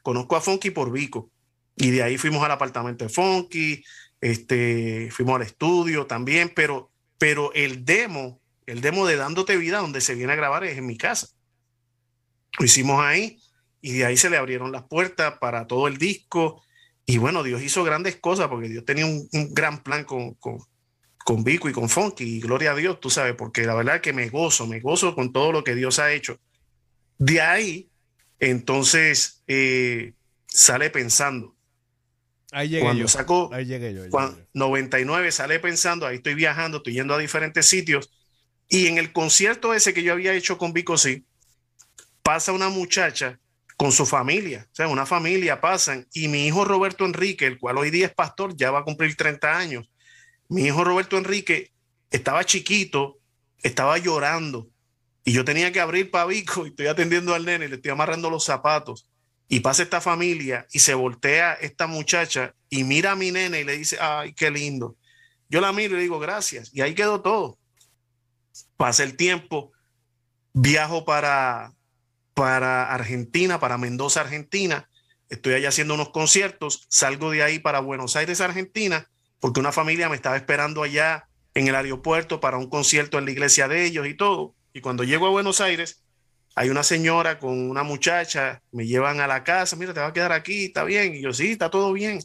[0.03, 1.31] Conozco a Funky por Vico.
[1.77, 3.83] Y de ahí fuimos al apartamento de Funky,
[4.21, 10.01] este, fuimos al estudio también, pero, pero el demo, el demo de Dándote Vida, donde
[10.01, 11.29] se viene a grabar, es en mi casa.
[12.59, 13.39] Lo hicimos ahí
[13.83, 16.63] y de ahí se le abrieron las puertas para todo el disco.
[17.05, 20.59] Y bueno, Dios hizo grandes cosas porque Dios tenía un, gran plan con, con,
[21.25, 24.03] con Vico y con Funky, y gloria a Dios, tú sabes, porque la verdad es
[24.03, 26.39] que me gozo, me gozo con todo lo que Dios ha hecho.
[27.19, 27.91] De ahí,
[28.39, 30.15] entonces, eh,
[30.47, 31.57] sale pensando.
[32.53, 33.09] Ahí llegué cuando yo.
[33.09, 34.05] Sacó, ahí llegué yo.
[34.55, 38.11] 99 sale pensando, ahí estoy viajando, estoy yendo a diferentes sitios.
[38.69, 41.25] Y en el concierto ese que yo había hecho con Vico, sí,
[42.23, 43.41] pasa una muchacha
[43.83, 47.79] con su familia, o sea, una familia pasan, y mi hijo Roberto Enrique, el cual
[47.79, 49.91] hoy día es pastor, ya va a cumplir 30 años,
[50.49, 51.73] mi hijo Roberto Enrique
[52.09, 53.19] estaba chiquito,
[53.61, 54.71] estaba llorando
[55.25, 58.45] y yo tenía que abrir pavico y estoy atendiendo al nene, le estoy amarrando los
[58.45, 59.09] zapatos
[59.49, 63.65] y pasa esta familia y se voltea esta muchacha y mira a mi nene y
[63.65, 64.95] le dice, ay, qué lindo.
[65.49, 66.71] Yo la miro y le digo, gracias.
[66.73, 67.59] Y ahí quedó todo.
[68.77, 69.73] Pasa el tiempo,
[70.53, 71.73] viajo para,
[72.35, 74.89] para Argentina, para Mendoza, Argentina.
[75.29, 79.09] Estoy allá haciendo unos conciertos, salgo de ahí para Buenos Aires, Argentina,
[79.41, 83.31] porque una familia me estaba esperando allá en el aeropuerto para un concierto en la
[83.31, 84.55] iglesia de ellos y todo.
[84.73, 86.03] Y cuando llego a Buenos Aires,
[86.55, 90.13] hay una señora con una muchacha, me llevan a la casa, mira, te va a
[90.13, 91.15] quedar aquí, está bien.
[91.15, 92.21] Y yo, sí, está todo bien.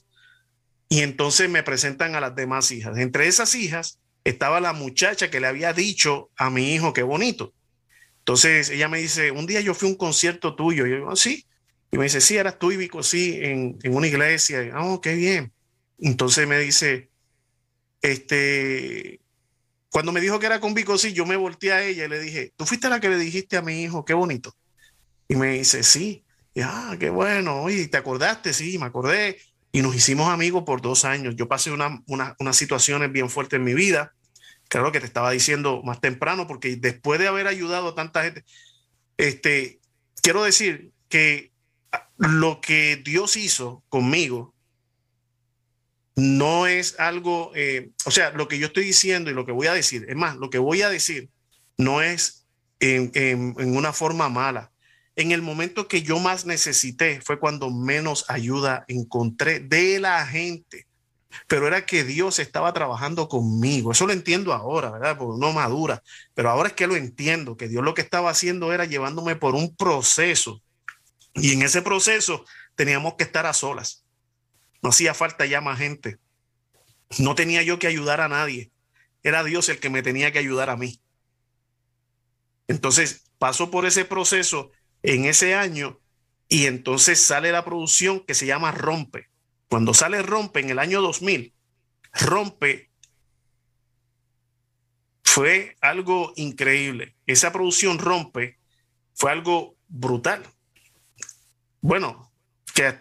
[0.90, 2.98] Y entonces me presentan a las demás hijas.
[2.98, 7.54] Entre esas hijas estaba la muchacha que le había dicho a mi hijo, qué bonito.
[8.28, 10.86] Entonces ella me dice, un día yo fui a un concierto tuyo.
[10.86, 11.48] Y yo digo, ah, sí.
[11.94, 14.66] Y me dice, sí, eras tú y Vico, sí, en, en una iglesia.
[14.66, 15.54] Y, oh, qué bien.
[15.98, 17.10] Entonces me dice,
[18.02, 19.22] este,
[19.90, 22.20] cuando me dijo que era con Vico, sí, yo me volteé a ella y le
[22.20, 24.54] dije, tú fuiste la que le dijiste a mi hijo, qué bonito.
[25.30, 28.52] Y me dice, sí, y, ah, qué bueno, oye, ¿te acordaste?
[28.52, 29.38] Sí, me acordé.
[29.72, 31.38] Y nos hicimos amigos por dos años.
[31.38, 34.17] Yo pasé una, unas situaciones bien fuertes en mi vida,
[34.68, 38.44] claro que te estaba diciendo más temprano, porque después de haber ayudado a tanta gente,
[39.18, 39.80] este,
[40.22, 41.52] quiero decir que
[42.18, 44.54] lo que Dios hizo conmigo
[46.16, 49.68] no es algo, eh, o sea, lo que yo estoy diciendo y lo que voy
[49.68, 51.30] a decir, es más, lo que voy a decir
[51.78, 52.48] no es
[52.80, 54.72] en, en, una forma mala.
[55.16, 60.87] En el momento que yo más necesité fue cuando menos ayuda encontré de la gente,
[61.48, 63.92] pero era que Dios estaba trabajando conmigo.
[63.92, 65.18] Eso lo entiendo ahora, ¿verdad?
[65.18, 66.02] Porque no madura,
[66.34, 69.56] pero ahora es que lo entiendo, que Dios lo que estaba haciendo era llevándome por
[69.56, 70.62] un proceso
[71.34, 74.04] y en ese proceso teníamos que estar a solas
[74.82, 76.18] no hacía falta ya más gente.
[77.20, 78.72] No tenía yo que ayudar a nadie.
[79.24, 81.02] Era Dios el que me tenía que ayudar a mí.
[82.68, 84.72] Entonces paso por ese proceso
[85.04, 86.00] en ese año
[86.50, 89.30] y entonces sale la producción que se llama Rompe.
[89.70, 91.54] Cuando sale Rompe en el año 2000,
[92.14, 92.90] Rompe
[95.24, 97.16] fue algo increíble.
[97.26, 98.58] Esa producción Rompe
[99.14, 100.44] fue algo brutal.
[101.82, 102.32] Bueno,
[102.74, 102.98] que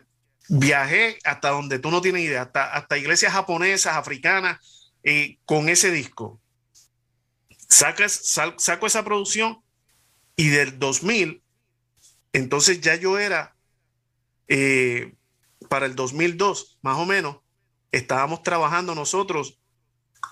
[0.49, 6.41] viajé hasta donde tú no tienes idea, hasta, iglesias japonesas, africanas, eh, con ese disco.
[7.69, 8.13] Sacas,
[8.59, 9.63] saco esa producción
[10.37, 11.43] y del 2000,
[12.33, 13.57] entonces ya yo era,
[14.47, 15.16] eh,
[15.69, 17.39] para el 2002, más o menos,
[17.93, 19.61] estábamos trabajando nosotros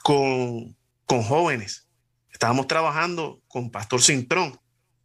[0.02, 0.76] con,
[1.06, 1.88] con jóvenes.
[2.32, 4.58] Estábamos trabajando con Pastor Cintrón.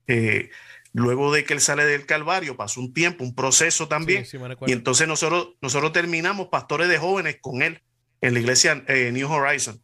[0.07, 0.49] Eh,
[0.93, 4.25] luego de que él sale del Calvario, pasó un tiempo, un proceso también.
[4.65, 7.81] y entonces nosotros, nosotros terminamos pastores de jóvenes con él
[8.21, 9.81] en la iglesia eh, New Horizon.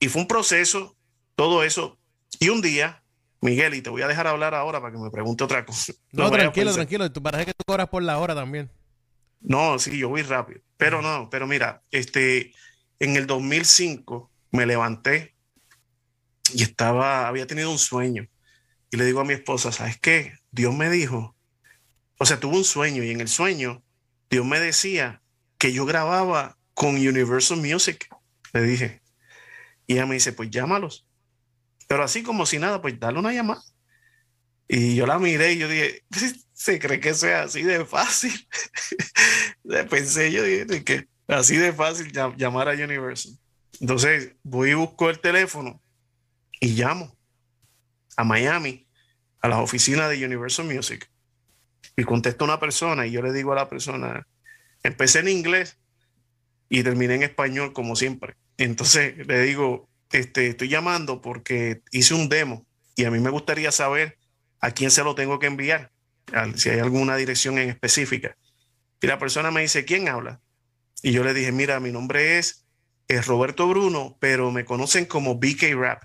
[0.00, 0.96] Y fue un proceso,
[1.34, 1.98] todo eso.
[2.40, 3.02] Y un día,
[3.40, 5.92] Miguel, y te voy a dejar hablar ahora para que me pregunte otra cosa.
[6.12, 7.12] No, tranquilo, tranquilo.
[7.12, 8.70] Tú parece que tú cobras por la hora también.
[9.40, 10.60] No, sí, yo voy rápido.
[10.76, 12.52] Pero no, pero mira, este,
[12.98, 15.34] en el 2005 me levanté
[16.52, 18.26] y estaba, había tenido un sueño.
[18.90, 20.34] Y le digo a mi esposa, ¿sabes qué?
[20.50, 21.36] Dios me dijo,
[22.18, 23.82] o sea, tuve un sueño y en el sueño
[24.30, 25.22] Dios me decía
[25.58, 28.08] que yo grababa con Universal Music.
[28.52, 29.02] Le dije.
[29.86, 31.06] Y ella me dice, pues llámalos.
[31.88, 33.62] Pero así como si nada, pues dale una llamada.
[34.68, 36.02] Y yo la miré y yo dije,
[36.58, 38.32] ¿se cree que sea así de fácil?
[39.88, 40.42] Pensé yo
[40.84, 43.32] que así de fácil llamar a Universal.
[43.80, 45.80] Entonces voy y busco el teléfono
[46.58, 47.16] y llamo
[48.16, 48.88] a Miami,
[49.40, 51.08] a las oficinas de Universal Music.
[51.96, 54.26] Y contesto a una persona y yo le digo a la persona,
[54.82, 55.78] empecé en inglés
[56.68, 58.34] y terminé en español como siempre.
[58.56, 63.70] Entonces le digo, este, estoy llamando porque hice un demo y a mí me gustaría
[63.70, 64.18] saber
[64.58, 65.92] a quién se lo tengo que enviar,
[66.54, 68.36] si hay alguna dirección en específica.
[69.00, 70.40] Y la persona me dice, ¿quién habla?
[71.02, 72.66] Y yo le dije, mira, mi nombre es,
[73.06, 76.04] es Roberto Bruno, pero me conocen como BK Rap.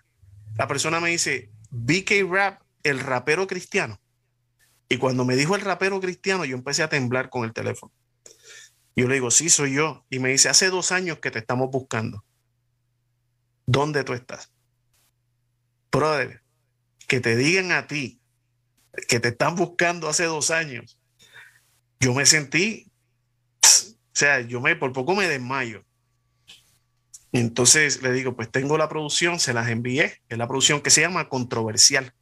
[0.58, 4.00] La persona me dice, BK Rap, el rapero cristiano.
[4.90, 7.92] Y cuando me dijo el rapero cristiano, yo empecé a temblar con el teléfono.
[8.96, 10.06] Yo le digo, sí, soy yo.
[10.10, 12.24] Y me dice, hace dos años que te estamos buscando.
[13.66, 14.52] ¿Dónde tú estás?
[15.92, 16.44] Brother,
[17.08, 18.22] que te digan a ti
[19.08, 21.00] que te están buscando hace dos años.
[22.00, 22.92] Yo me sentí,
[23.64, 25.84] o sea, yo me por poco me desmayo.
[27.32, 30.22] Entonces le digo, pues tengo la producción, se las envié.
[30.30, 32.14] Es la producción que se llama Controversial.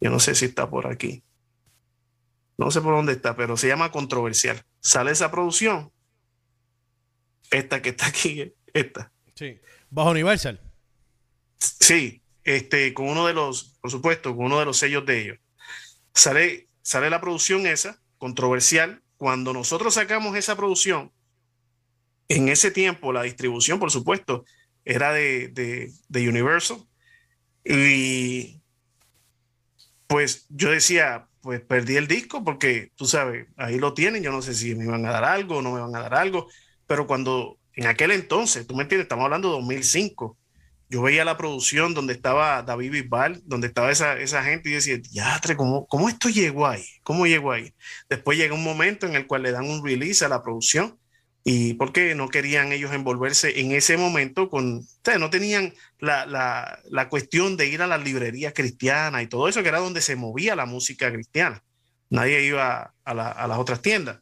[0.00, 1.22] Yo no sé si está por aquí.
[2.58, 4.64] No sé por dónde está, pero se llama Controversial.
[4.80, 5.92] Sale esa producción.
[7.50, 9.12] Esta que está aquí, esta.
[9.36, 9.60] Sí.
[9.90, 10.60] Bajo Universal.
[11.58, 15.38] Sí, este, con uno de los, por supuesto, con uno de los sellos de ellos.
[16.14, 19.02] Sale, sale la producción esa, controversial.
[19.16, 21.12] Cuando nosotros sacamos esa producción,
[22.28, 24.44] en ese tiempo la distribución, por supuesto,
[24.84, 25.48] era de,
[26.08, 26.78] de, Universal.
[27.64, 28.60] Y
[30.06, 34.42] pues yo decía, pues perdí el disco porque tú sabes, ahí lo tienen, yo no
[34.42, 36.48] sé si me van a dar algo o no me van a dar algo,
[36.86, 40.36] pero cuando en aquel entonces, tú me entiendes, estamos hablando de 2005,
[40.92, 44.98] yo veía la producción donde estaba David Bisbal, donde estaba esa, esa gente y decía,
[45.10, 46.84] ya, ¿cómo, ¿cómo esto llegó ahí?
[47.02, 47.72] ¿Cómo llegó ahí?
[48.10, 50.98] Después llega un momento en el cual le dan un release a la producción
[51.44, 56.78] y porque no querían ellos envolverse en ese momento con, o no tenían la, la,
[56.90, 60.14] la, cuestión de ir a las librerías cristianas y todo eso, que era donde se
[60.14, 61.64] movía la música cristiana.
[62.10, 64.20] Nadie iba a, la, a las otras tiendas.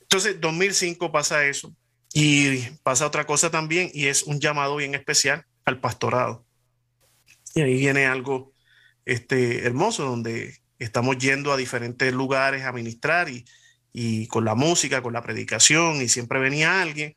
[0.00, 1.76] Entonces, 2005 pasa eso
[2.14, 6.44] y pasa otra cosa también y es un llamado bien especial al pastorado.
[7.54, 8.52] Y ahí viene algo
[9.04, 13.44] este, hermoso, donde estamos yendo a diferentes lugares a ministrar y,
[13.92, 17.14] y con la música, con la predicación, y siempre venía alguien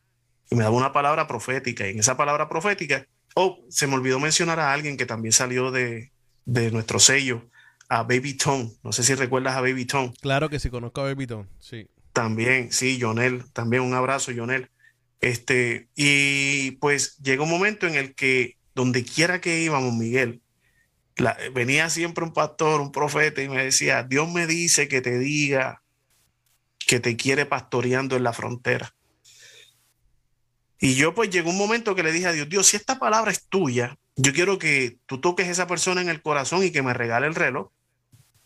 [0.50, 1.88] y me daba una palabra profética.
[1.88, 5.72] Y en esa palabra profética, oh, se me olvidó mencionar a alguien que también salió
[5.72, 6.12] de,
[6.46, 7.50] de nuestro sello,
[7.90, 8.72] a Baby Tone.
[8.84, 10.14] No sé si recuerdas a Baby Tone.
[10.22, 11.88] Claro que sí, conozco a Baby Tone, sí.
[12.14, 14.70] También, sí, Jonel, también un abrazo, Jonel.
[15.22, 20.42] Este, y pues llegó un momento en el que donde quiera que íbamos, Miguel,
[21.54, 25.82] venía siempre un pastor, un profeta y me decía, Dios me dice que te diga
[26.78, 28.94] que te quiere pastoreando en la frontera.
[30.80, 33.32] Y yo pues llegó un momento que le dije a Dios, Dios, si esta palabra
[33.32, 36.84] es tuya, yo quiero que tú toques a esa persona en el corazón y que
[36.84, 37.72] me regale el reloj.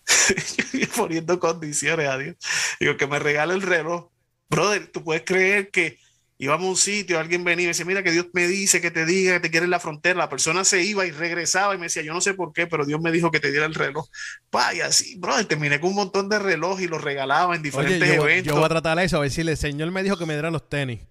[0.95, 2.35] poniendo condiciones a Dios.
[2.79, 4.09] Digo, que me regale el reloj.
[4.49, 5.99] Brother, tú puedes creer que
[6.39, 8.91] íbamos a un sitio, alguien venía y me decía, mira que Dios me dice que
[8.91, 11.77] te diga que te quiere en la frontera, la persona se iba y regresaba y
[11.77, 13.75] me decía, yo no sé por qué, pero Dios me dijo que te diera el
[13.75, 14.07] reloj.
[14.49, 18.47] Vaya, así, bro, terminé con un montón de reloj y los regalaba en diferentes eventos.
[18.47, 20.49] Yo voy a tratar eso, a ver si el Señor me dijo que me diera
[20.49, 21.01] los tenis.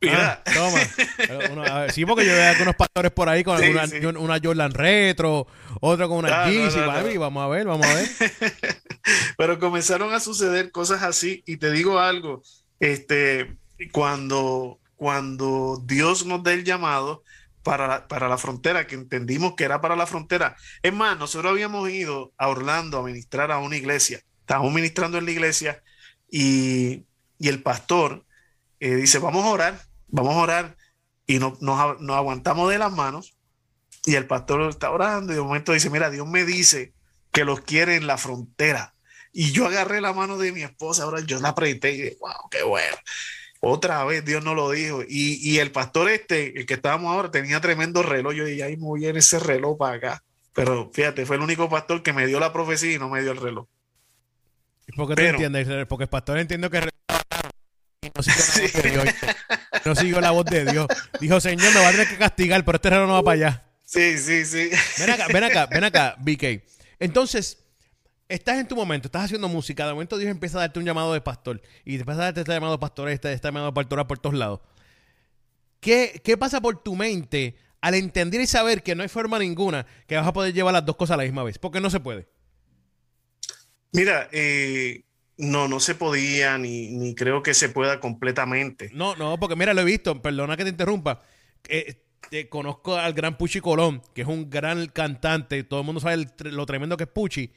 [0.00, 0.42] Mira.
[0.46, 1.88] Ah, toma.
[1.90, 5.46] sí, porque yo veo algunos pastores por ahí con una, Jordan Retro,
[5.80, 6.78] otro con una Yeezy,
[7.18, 8.08] vamos a ver, vamos a ver.
[9.36, 12.42] Pero comenzaron a suceder cosas así y te digo algo,
[12.78, 17.22] este, cuando, cuando Dios nos dé el llamado
[17.62, 20.56] para para la frontera, que entendimos que era para la frontera.
[20.82, 24.20] Es más, nosotros habíamos ido a Orlando a ministrar a una iglesia.
[24.40, 25.82] Estábamos ministrando en la iglesia
[26.30, 27.06] y,
[27.38, 28.24] y el pastor
[28.80, 30.76] eh, dice, vamos a orar, vamos a orar,
[31.26, 33.36] y nos, nos, aguantamos de las manos,
[34.04, 36.94] y el pastor está orando, y de momento dice, mira, Dios me dice
[37.30, 38.94] que los quiere en la frontera.
[39.32, 42.48] Y yo agarré la mano de mi esposa, ahora yo la apreté y dije, wow,
[42.50, 42.96] qué bueno.
[43.60, 45.02] Otra vez Dios no lo dijo.
[45.06, 48.32] Y, y, el pastor este, el que estábamos ahora, tenía tremendo reloj.
[48.34, 50.22] Yo dije, ahí muy bien ese reloj para acá.
[50.54, 53.32] Pero fíjate, fue el único pastor que me dio la profecía y no me dio
[53.32, 53.66] el reloj.
[54.96, 55.86] ¿Por qué te entiendes?
[55.86, 56.88] Porque el pastor entiendo que
[58.02, 59.14] y no siguió la voz de Dios.
[59.84, 60.86] No siguió la voz de Dios.
[61.20, 63.64] Dijo, Señor, me va a tener que castigar, pero este reloj no va para allá.
[63.84, 64.70] Sí, sí, sí.
[64.98, 66.62] Ven acá, ven acá, ven acá, BK.
[66.98, 67.58] Entonces,
[68.30, 71.12] estás en tu momento, estás haciendo música, de momento Dios empieza a darte un llamado
[71.12, 74.36] de pastor y después a darte este llamado pastor, este, este llamado pastoral por todos
[74.36, 74.60] lados.
[75.80, 79.84] ¿Qué, ¿Qué pasa por tu mente al entender y saber que no hay forma ninguna
[80.06, 81.58] que vas a poder llevar las dos cosas a la misma vez?
[81.58, 82.28] Porque no se puede.
[83.92, 85.04] Mira, eh,
[85.36, 88.90] no, no se podía, ni, ni, creo que se pueda completamente.
[88.92, 91.22] No, no, porque mira, lo he visto, perdona que te interrumpa.
[91.66, 92.02] Eh,
[92.48, 96.66] conozco al gran Puchi Colón, que es un gran cantante, todo el mundo sabe lo
[96.66, 97.52] tremendo que es Puchi.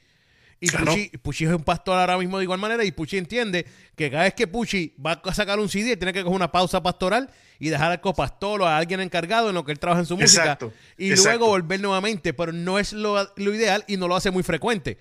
[0.64, 4.24] Y Puchi, es un pastor ahora mismo de igual manera y Puchi entiende que cada
[4.24, 7.68] vez que Puchi va a sacar un CD tiene que coger una pausa pastoral y
[7.68, 10.58] dejar al copastor o a alguien encargado en lo que él trabaja en su música
[10.96, 14.42] y luego volver nuevamente, pero no es lo, lo, ideal y no lo hace muy
[14.42, 14.98] frecuente.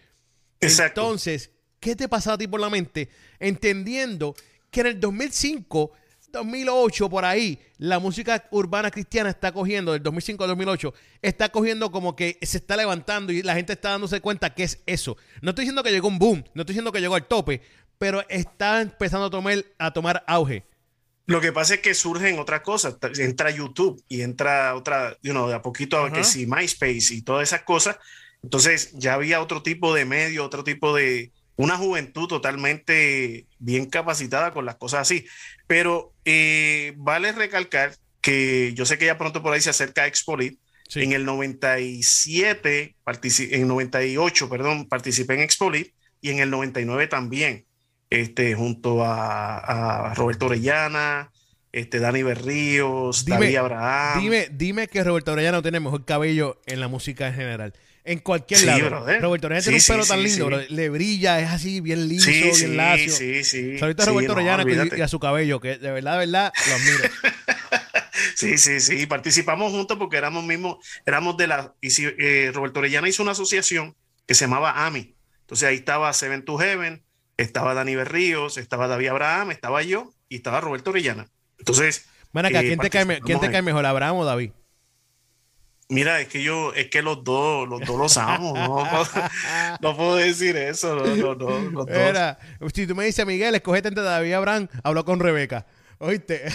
[0.60, 1.02] Exacto.
[1.02, 3.10] Entonces, ¿qué te pasa a ti por la mente
[3.40, 4.36] entendiendo
[4.70, 5.92] que en el 2005
[6.34, 11.92] 2008 por ahí, la música urbana cristiana está cogiendo, del 2005 al 2008, está cogiendo
[11.92, 15.16] como que se está levantando y la gente está dándose cuenta que es eso.
[15.42, 17.62] No estoy diciendo que llegó un boom, no estoy diciendo que llegó al tope,
[18.00, 20.66] pero está empezando a tomar, a tomar auge.
[21.28, 22.98] Lo que pasa es que surgen otras cosas.
[23.18, 27.48] Entra YouTube y entra otra, you know, de a poquito, que sí, MySpace y todas
[27.48, 27.98] esas cosas.
[28.42, 34.52] Entonces ya había otro tipo de medio, otro tipo de, una juventud totalmente bien capacitada
[34.54, 35.26] con las cosas así.
[35.68, 40.60] Pero eh, vale recalcar que yo sé que ya pronto por ahí se acerca Expolit.
[40.96, 42.96] En el 97,
[43.50, 45.92] en 98, perdón, participé en Expolit
[46.22, 47.66] y en el 99 también,
[48.12, 51.32] este, junto a, Roberto Orellana,
[51.72, 54.22] este, Dani Berríos, David Abraham.
[54.22, 57.74] Dime, dime que Roberto Orellana tiene mejor cabello en la música en general.
[58.06, 58.90] En cualquier lado.
[59.22, 63.14] Roberto Orellana tiene un pelo tan lindo, le brilla, es así bien liso, bien lacio.
[63.14, 64.66] Sí, sí, Saludito a Roberto Orellana
[64.98, 67.04] y a su cabello, que de verdad, de verdad, lo admiro.
[68.36, 69.06] sí, sí, sí.
[69.06, 71.74] Participamos juntos porque éramos mismos, éramos de la.
[71.80, 73.96] Y si, eh, Roberto Orellana hizo una asociación
[74.28, 75.16] que se llamaba AMI.
[75.42, 77.06] Entonces ahí estaba Seven to Heaven,
[77.38, 81.28] estaba Dani Berríos, estaba David Abraham, estaba yo y estaba Roberto Orellana.
[81.58, 82.06] Entonces.
[82.34, 84.52] Bueno, acá, ¿quién, te cae, ¿quién te cae mejor, Abraham o David?
[85.90, 88.54] Mira, es que yo, es que los dos, los dos los amo,
[89.82, 92.40] no, puedo decir eso, no, no, no, Mira,
[92.74, 95.66] si tú me dices, Miguel, escogete entre David Abraham, habló con Rebeca,
[96.00, 96.46] ¿oíste?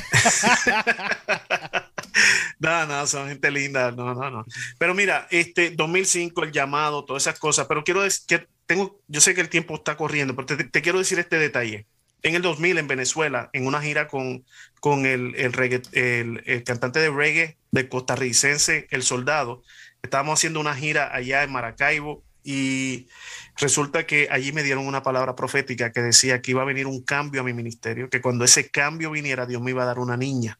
[2.59, 4.45] no, no, son gente linda, no, no, no.
[4.79, 9.20] Pero mira, este 2005, el llamado, todas esas cosas, pero quiero decir que tengo, yo
[9.20, 11.87] sé que el tiempo está corriendo, pero te quiero decir este detalle
[12.23, 14.45] en el 2000 en Venezuela, en una gira con,
[14.81, 19.62] con el, el, cantante de reggae de costarricense, El Soldado.
[20.03, 23.09] Estábamos haciendo una gira allá en Maracaibo y
[23.57, 27.03] resulta que allí me dieron una palabra profética que decía que iba a venir un
[27.03, 30.16] cambio a mi ministerio, que cuando ese cambio viniera Dios me iba a dar una
[30.16, 30.59] niña.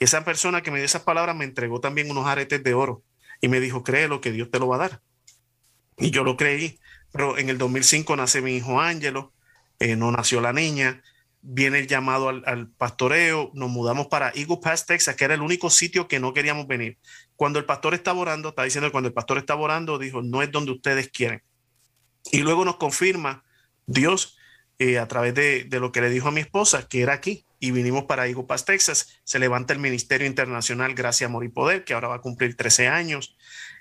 [0.00, 3.02] Y esa persona que me dio esas palabras me entregó también unos aretes de oro
[3.40, 5.00] y me dijo, créelo que Dios te lo va a dar.
[5.96, 6.78] Y yo lo creí,
[7.12, 9.32] pero en el 2005 nace mi hijo Ángelo
[9.78, 11.02] eh, no nació la niña,
[11.40, 15.70] viene el llamado al, pastoreo, nos mudamos para Eagle Pass, Texas, que era el único
[15.70, 16.98] sitio que no queríamos venir.
[17.36, 20.50] Cuando el pastor estaba orando, está diciendo cuando el pastor estaba orando, dijo, no es
[20.50, 21.42] donde ustedes quieren.
[22.32, 23.44] Y luego nos confirma
[23.86, 24.36] Dios
[24.78, 27.70] eh, a través de, lo que le dijo a mi esposa, que era aquí, y
[27.70, 29.20] vinimos para Eagle Pass, Texas.
[29.24, 32.88] Se levanta el Ministerio Internacional Gracia, Amor y Poder, que ahora va a cumplir 13
[32.88, 33.36] años.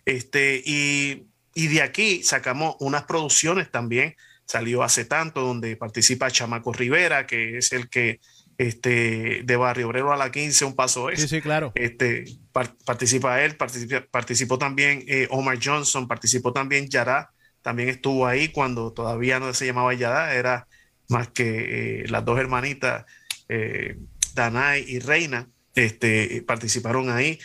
[0.06, 4.16] Este, y, y de aquí sacamos unas producciones también
[4.48, 8.20] salió hace tanto, donde participa Chamaco Rivera, que es el que
[8.58, 11.22] este, de Barrio Obrero a la 15, un paso es.
[11.22, 11.72] Sí, sí, claro.
[11.76, 17.32] Este, participa él, participó también eh, Omar Johnson, participó también Yara,
[17.62, 20.68] también estuvo ahí cuando todavía no se llamaba Yara, era
[21.10, 23.06] más que eh, las dos hermanitas,
[23.50, 23.98] eh,
[24.34, 27.40] Danay y Reina, este, participaron ahí.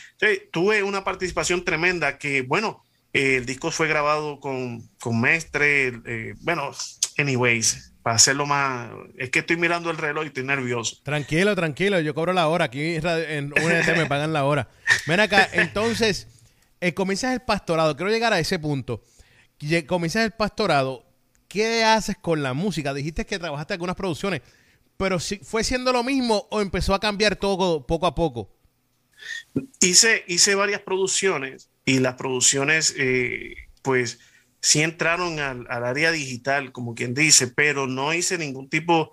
[0.51, 6.01] tuve una participación tremenda que, bueno, el disco fue grabado con, con Mestre.
[6.07, 6.71] Eh, bueno,
[7.19, 8.91] anyways, para hacerlo más.
[9.17, 10.97] Es que estoy mirando el reloj y estoy nervioso.
[11.03, 12.01] Tranquilo, tranquilo.
[12.01, 12.67] Yo cobro la hora.
[12.67, 14.69] Aquí en UNT me pagan la hora.
[15.07, 16.27] Ven acá, entonces,
[16.81, 17.97] eh, comienzas el pastorado.
[17.97, 19.03] Quiero llegar a ese punto.
[19.87, 21.05] Comienzas el pastorado.
[21.49, 22.95] ¿Qué haces con la música?
[22.95, 24.41] Dijiste que trabajaste algunas producciones.
[24.97, 28.51] pero si, ¿fue siendo lo mismo o empezó a cambiar todo poco a poco?
[29.81, 34.21] Hice, hice varias producciones y las producciones, eh, pues,
[34.61, 39.13] sí entraron al, área digital, como quien dice, pero no hice ningún tipo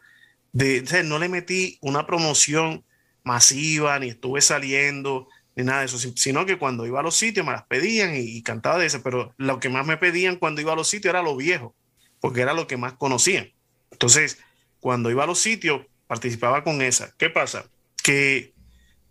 [0.51, 2.85] de, no le metí una promoción
[3.23, 7.45] masiva, ni estuve saliendo, ni nada de eso, sino que cuando iba a los sitios
[7.45, 10.73] me las pedían y, cantaba de eso, pero lo que más me pedían cuando iba
[10.73, 11.75] a los sitios era lo viejo,
[12.21, 13.51] porque era lo que más conocían.
[13.91, 14.37] Entonces,
[14.79, 17.13] cuando iba a los sitios, participaba con esa.
[17.17, 17.65] ¿Qué pasa?
[18.03, 18.53] Que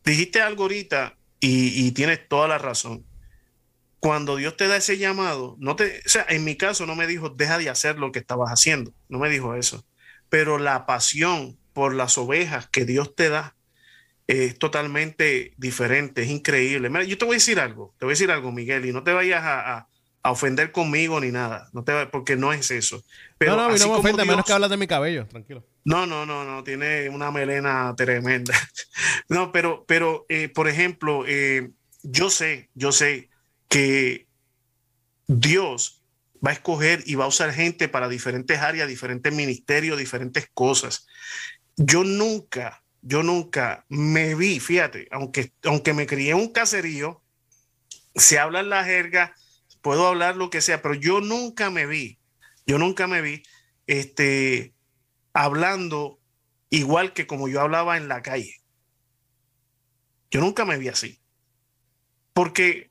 [0.04, 3.04] dijiste algo ahorita y, y tienes toda la razón
[4.01, 7.07] cuando Dios te da ese llamado, no te, o sea, en mi caso no me
[7.07, 9.84] dijo, deja de hacer lo que estabas haciendo, no me dijo eso,
[10.28, 13.57] pero la pasión por las ovejas que Dios te da
[14.26, 16.90] es totalmente diferente, es increíble.
[16.90, 19.03] Mira, yo te voy a decir algo, te voy a decir algo, Miguel, y no
[19.03, 19.88] te vayas a,
[20.24, 23.03] ofender conmigo ni nada, no te, porque no es eso.
[23.38, 25.64] Pero no, no, no me ofende, menos que hablas de mi cabello, tranquilo.
[25.86, 28.53] No, no, no, no, tiene una melena tremenda.
[29.30, 31.70] no, pero, pero, eh, por ejemplo, eh,
[32.03, 33.30] yo sé, yo sé,
[33.68, 34.26] que
[35.26, 36.02] Dios
[36.44, 41.06] va a escoger y va a usar gente para diferentes áreas, diferentes ministerios, diferentes cosas.
[41.76, 47.22] Yo nunca, yo nunca me vi, fíjate, aunque, aunque me crié en un caserío,
[48.14, 49.34] se habla en la jerga,
[49.82, 52.18] puedo hablar lo que sea, pero yo nunca me vi,
[52.66, 53.42] yo nunca me vi
[53.86, 54.74] este,
[55.32, 56.20] hablando
[56.70, 58.54] igual que como yo hablaba en la calle.
[60.30, 61.20] Yo nunca me vi así.
[62.34, 62.90] Porque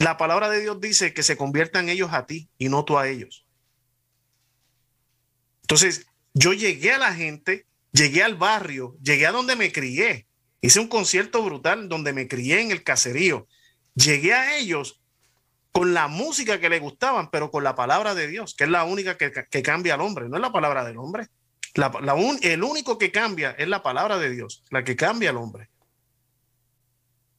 [0.00, 3.06] la palabra de Dios dice que se conviertan ellos a ti y no tú a
[3.06, 3.46] ellos.
[5.60, 10.26] Entonces, yo llegué a la gente, llegué al barrio, llegué a donde me crié.
[10.62, 13.46] Hice un concierto brutal donde me crié en el caserío.
[13.94, 15.02] Llegué a ellos
[15.70, 18.84] con la música que les gustaban, pero con la palabra de Dios, que es la
[18.84, 21.26] única que, cambia al hombre, no es la palabra del hombre.
[22.40, 25.68] el único que cambia es la palabra de Dios, la que cambia al hombre.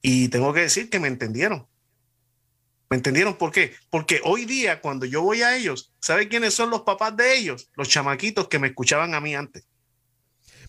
[0.03, 1.70] Y tengo que decir que me entendieron.
[2.91, 3.73] ¿Me entendieron por qué?
[3.89, 7.69] Porque hoy día, cuando yo voy a ellos, ¿sabe quiénes son los papás de ellos?
[7.77, 9.65] Los chamaquitos que me escuchaban a mí antes.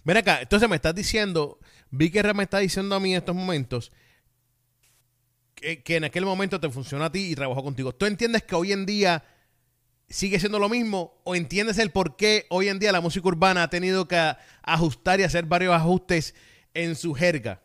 [0.05, 1.59] Ven acá, entonces me estás diciendo,
[1.91, 3.91] vi que me está diciendo a mí en estos momentos
[5.57, 7.93] que, en aquel momento te funcionó a ti y trabajó contigo.
[7.93, 9.25] ¿Tú entiendes que hoy en día
[10.09, 13.65] sigue siendo lo mismo o entiendes el por qué hoy en día la música urbana
[13.65, 16.37] ha tenido que ajustar y hacer varios ajustes
[16.73, 17.63] en su jerga?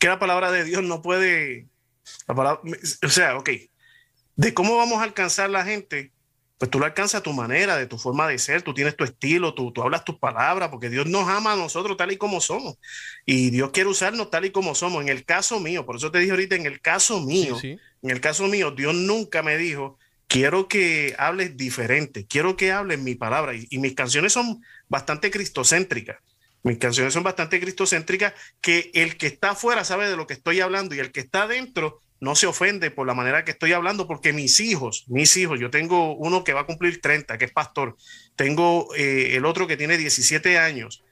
[0.00, 1.68] Que la palabra de Dios no puede
[3.02, 3.50] o sea, ok,
[4.36, 6.12] de cómo vamos a alcanzar la gente,
[6.58, 9.04] pues tú lo alcanzas a tu manera, de tu forma de ser, tú tienes tu
[9.04, 12.40] estilo, tú, tú hablas tus palabras, porque Dios nos ama a nosotros tal y como
[12.40, 12.78] somos.
[13.26, 15.02] Y Dios quiere usarnos tal y como somos.
[15.02, 18.20] En el caso mío, por eso te dije ahorita, en el caso mío, en el
[18.20, 19.98] caso mío, Dios nunca me dijo,
[20.28, 23.54] quiero que hables diferente, quiero que hables mi palabra.
[23.54, 26.18] Y, y mis canciones son bastante cristocéntricas.
[26.64, 30.60] Mis canciones son bastante cristocéntricas, que el que está afuera sabe de lo que estoy
[30.60, 34.08] hablando y el que está adentro no se ofende por la manera que estoy hablando,
[34.08, 37.52] porque mis hijos, mis hijos, yo tengo uno que va a cumplir 30, que es
[37.52, 37.96] pastor,
[38.34, 41.04] tengo eh, el otro que tiene 17 años,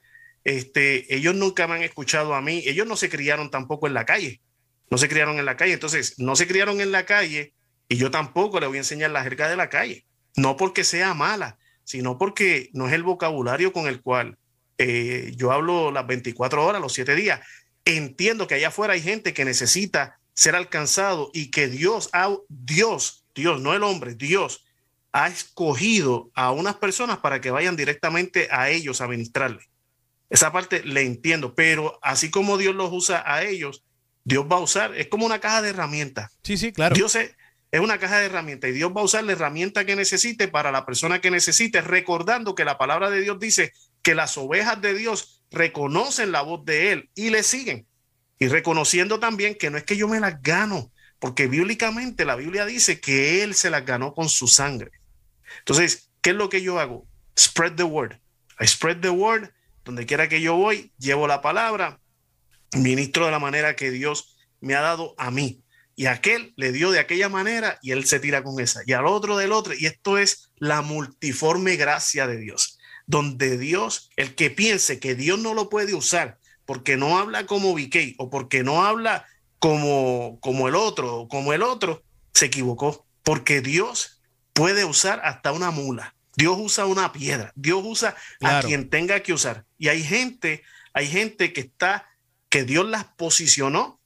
[0.43, 4.05] este, ellos nunca me han escuchado a mí, ellos no se criaron tampoco en la
[4.05, 4.41] calle,
[4.89, 7.53] no se criaron en la calle, entonces no se criaron en la calle
[7.87, 11.13] y yo tampoco le voy a enseñar la jerga de la calle, no porque sea
[11.13, 14.39] mala, sino porque no es el vocabulario con el cual
[14.77, 17.41] eh, yo hablo las 24 horas, los 7 días.
[17.85, 23.25] Entiendo que allá afuera hay gente que necesita ser alcanzado y que Dios, ha, Dios,
[23.35, 24.65] Dios, no el hombre, Dios
[25.11, 29.61] ha escogido a unas personas para que vayan directamente a ellos a ministrarle.
[30.29, 33.83] Esa parte le entiendo, pero así como Dios los usa a ellos,
[34.23, 36.35] Dios va a usar, es como una caja de herramientas.
[36.41, 36.95] Sí, sí, claro.
[36.95, 37.35] Dios es,
[37.71, 40.71] es una caja de herramientas y Dios va a usar la herramienta que necesite para
[40.71, 43.73] la persona que necesite, recordando que la palabra de Dios dice
[44.03, 47.87] que las ovejas de Dios reconocen la voz de Él y le siguen.
[48.37, 52.65] Y reconociendo también que no es que yo me las gano, porque bíblicamente la Biblia
[52.65, 54.91] dice que Él se las ganó con su sangre.
[55.59, 57.07] Entonces, ¿qué es lo que yo hago?
[57.39, 58.17] Spread the word.
[58.59, 59.49] I spread the word.
[59.85, 61.99] Donde quiera que yo voy, llevo la palabra,
[62.73, 65.61] ministro de la manera que Dios me ha dado a mí.
[65.95, 68.81] Y aquel le dio de aquella manera y él se tira con esa.
[68.85, 69.73] Y al otro del otro.
[69.77, 75.39] Y esto es la multiforme gracia de Dios donde Dios, el que piense que Dios
[75.39, 79.25] no lo puede usar porque no habla como Vicky o porque no habla
[79.59, 83.05] como, como el otro o como el otro, se equivocó.
[83.23, 84.21] Porque Dios
[84.53, 86.15] puede usar hasta una mula.
[86.35, 87.51] Dios usa una piedra.
[87.55, 89.65] Dios usa a quien tenga que usar.
[89.77, 92.09] Y hay gente, hay gente que está,
[92.49, 93.99] que Dios las posicionó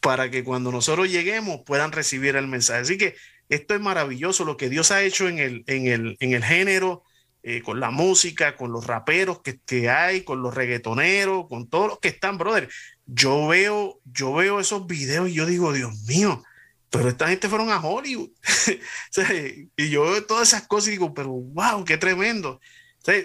[0.00, 2.80] para que cuando nosotros lleguemos puedan recibir el mensaje.
[2.80, 3.16] Así que
[3.48, 7.03] esto es maravilloso lo que Dios ha hecho en el, en el, en el género
[7.46, 11.88] eh, con la música, con los raperos que, que, hay, con los reggaetoneros, con todos
[11.88, 12.70] los que están, brother.
[13.04, 16.42] Yo veo, yo veo esos videos y yo digo, Dios mío,
[16.88, 18.30] pero esta gente fueron a Hollywood.
[19.76, 22.62] y yo veo todas esas cosas y digo, pero wow, qué tremendo.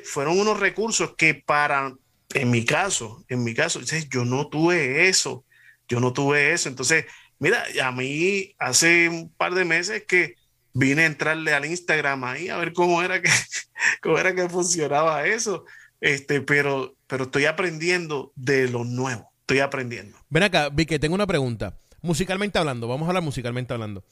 [0.04, 1.96] fueron unos recursos que para,
[2.34, 5.46] en mi caso, en mi caso, yo no tuve eso,
[5.88, 6.68] yo no tuve eso.
[6.68, 7.06] Entonces,
[7.38, 10.36] mira, a mí hace un par de meses que
[10.74, 13.30] vine a entrarle al Instagram ahí a ver cómo era que,
[14.02, 15.66] cómo era que funcionaba eso.
[16.02, 19.32] Este, pero, pero estoy aprendiendo de lo nuevo.
[19.42, 20.18] Estoy aprendiendo.
[20.30, 21.78] Ven acá, Vicky, tengo una pregunta.
[22.02, 24.06] Musicalmente hablando, vamos a hablar musicalmente hablando.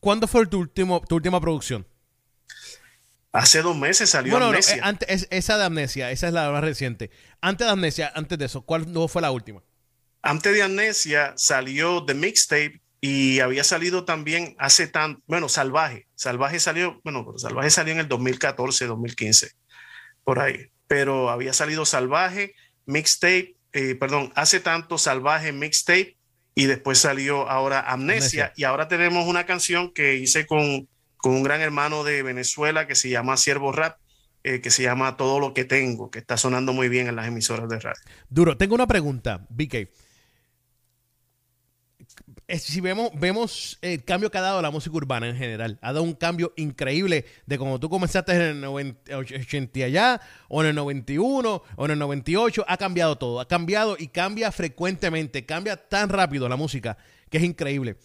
[0.00, 1.86] ¿Cuándo fue tu, último, tu última producción?
[3.32, 4.76] Hace dos meses salió Amnesia.
[4.76, 7.10] Eh, antes, esa de Amnesia, esa es la más reciente.
[7.42, 9.62] Antes de Amnesia, antes de eso, ¿cuál fue la última?
[10.22, 16.06] Antes de Amnesia salió The Mixtape y había salido también hace tan, bueno, Salvaje.
[16.14, 19.52] Salvaje salió, bueno, Salvaje salió en el 2014, 2015,
[20.24, 20.70] por ahí.
[20.86, 22.54] Pero había salido Salvaje,
[22.86, 26.16] Mixtape, eh, perdón, hace tanto Salvaje, Mixtape
[26.54, 30.88] y después salió ahora Amnesia, y ahora tenemos una canción que hice con,
[31.18, 33.98] con un gran hermano de Venezuela que se llama Siervo Rap.
[34.48, 37.26] Eh, que se llama Todo lo que tengo, que está sonando muy bien en las
[37.26, 38.00] emisoras de radio.
[38.28, 39.88] Duro, tengo una pregunta, BK
[42.48, 46.04] si vemos, vemos el cambio que ha dado la música urbana en general, ha dado
[46.04, 50.76] un cambio increíble de como tú comenzaste en el 90, 80 allá, o en el
[50.76, 56.08] 91, o en el 98, ha cambiado todo, ha cambiado y cambia frecuentemente, cambia tan
[56.08, 56.96] rápido la música
[57.30, 57.96] que es increíble.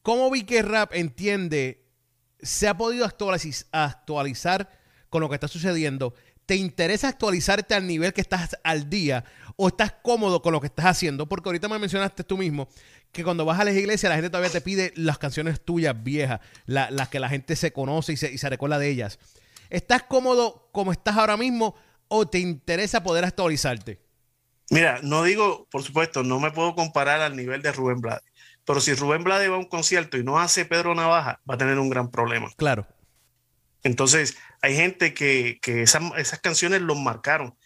[0.00, 1.84] ¿Cómo vi que Rap entiende,
[2.40, 4.70] se ha podido actualizar
[5.10, 6.14] con lo que está sucediendo?
[6.46, 9.24] ¿Te interesa actualizarte al nivel que estás al día
[9.56, 11.28] o estás cómodo con lo que estás haciendo?
[11.28, 12.68] Porque ahorita me mencionaste tú mismo
[13.12, 16.40] que cuando vas a las iglesias la gente todavía te pide las canciones tuyas viejas,
[16.66, 19.18] las que la gente se conoce y se, y se recuerda de ellas.
[19.70, 21.74] ¿Estás cómodo como estás ahora mismo
[22.08, 24.00] o te interesa poder actualizarte?
[24.70, 28.24] Mira, no digo, por supuesto, no me puedo comparar al nivel de Rubén Blades,
[28.64, 31.58] pero si Rubén Blades va a un concierto y no hace Pedro Navaja, va a
[31.58, 32.50] tener un gran problema.
[32.56, 32.86] Claro.
[33.82, 36.02] Entonces, hay gente que, que esas,
[36.40, 37.56] canciones los marcaron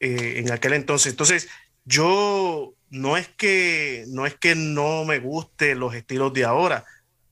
[0.00, 1.12] eh, en aquel entonces.
[1.12, 1.48] Entonces,
[1.84, 6.84] yo no es que no es que no me guste los estilos de ahora.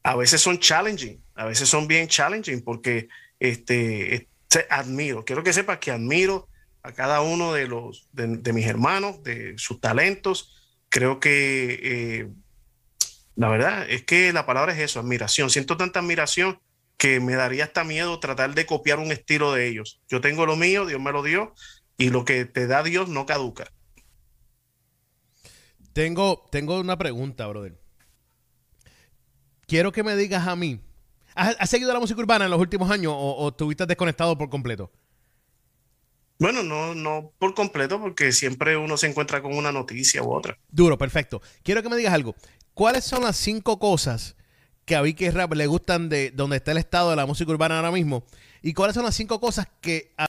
[0.02, 3.08] A veces son challenging, a veces son bien challenging porque
[3.38, 5.22] este, este admiro.
[5.24, 6.48] Quiero que sepas que admiro
[6.82, 10.56] a cada uno de los de, mis hermanos, de sus talentos.
[10.88, 12.28] Creo que eh,
[13.36, 15.50] la verdad es que la palabra es eso, admiración.
[15.50, 16.58] Siento tanta admiración
[16.96, 20.00] que me daría hasta miedo tratar de copiar un estilo de ellos.
[20.08, 21.54] Yo tengo lo mío, Dios me lo dio,
[21.98, 23.70] y lo que te da Dios no caduca.
[26.00, 27.78] Tengo, tengo una pregunta, brother.
[29.66, 30.80] Quiero que me digas a mí.
[31.34, 34.90] ¿Has, seguido la música urbana en los últimos años o, estuviste desconectado por completo?
[36.38, 40.56] Bueno, no, no por completo, porque siempre uno se encuentra con una noticia u otra.
[40.70, 41.42] Duro, perfecto.
[41.62, 42.34] Quiero que me digas algo.
[42.72, 44.36] ¿Cuáles son las cinco cosas
[44.86, 47.76] que a Vicky Rap le gustan de donde está el estado de la música urbana
[47.76, 48.24] ahora mismo?
[48.62, 50.28] ¿Y cuáles son las cinco cosas que a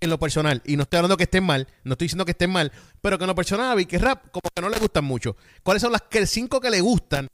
[0.00, 2.50] En lo personal, y no estoy hablando que estén mal, no estoy diciendo que estén
[2.50, 5.36] mal, pero que en lo personal a Vicky Rap como que no le gustan mucho.
[5.62, 7.28] ¿Cuáles son las que, cinco que le gustan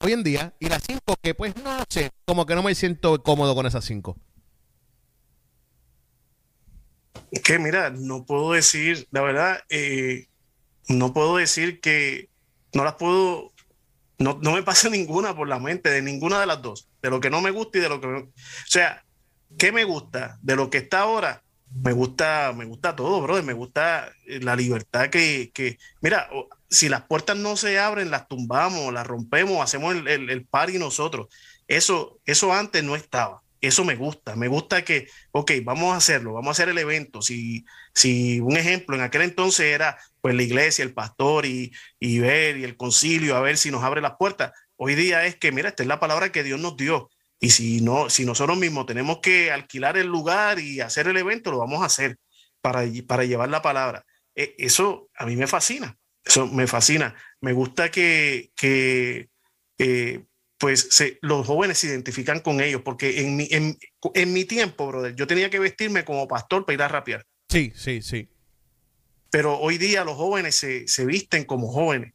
[0.00, 3.22] hoy en día y las cinco que pues no sé, como que no me siento
[3.22, 4.16] cómodo con esas cinco?
[7.44, 10.26] Que mira, no puedo decir, la verdad, eh,
[10.88, 12.30] no puedo decir que
[12.72, 13.52] no las puedo,
[14.18, 17.20] no, no me pasa ninguna por la mente, de ninguna de las dos, de lo
[17.20, 18.08] que no me gusta y de lo que...
[18.08, 18.32] o
[18.66, 19.05] sea,
[19.58, 21.42] ¿Qué me gusta de lo que está ahora?
[21.82, 23.44] Me gusta, me gusta todo, brother.
[23.44, 26.28] Me gusta eh, la libertad que, que, mira,
[26.70, 30.78] si las puertas no se abren, las tumbamos, las rompemos, hacemos el, el, el party
[30.78, 31.28] nosotros.
[31.68, 33.42] Eso, eso antes no estaba.
[33.60, 34.36] Eso me gusta.
[34.36, 37.22] Me gusta que, ok, vamos a hacerlo, vamos a hacer el evento.
[37.22, 42.18] Si, si un ejemplo, en aquel entonces era pues la iglesia, el pastor y, y
[42.18, 44.52] ver y el concilio, a ver si nos abre las puertas.
[44.76, 47.10] Hoy día es que, mira, esta es la palabra que Dios nos dio.
[47.38, 51.50] Y si no, si nosotros mismos tenemos que alquilar el lugar y hacer el evento,
[51.50, 52.16] lo vamos a hacer
[52.60, 54.04] para, para llevar la palabra.
[54.34, 55.96] E, eso a mí me fascina.
[56.24, 57.14] Eso me fascina.
[57.40, 59.28] Me gusta que, que
[60.58, 60.88] pues
[61.20, 63.78] los jóvenes se identifican con ellos, porque en mi, en,
[64.14, 67.26] en mi tiempo, brother, yo tenía que vestirme como pastor para ir a rapear.
[67.48, 68.28] Sí, sí, sí.
[69.30, 72.14] Pero hoy día los jóvenes se, se visten como jóvenes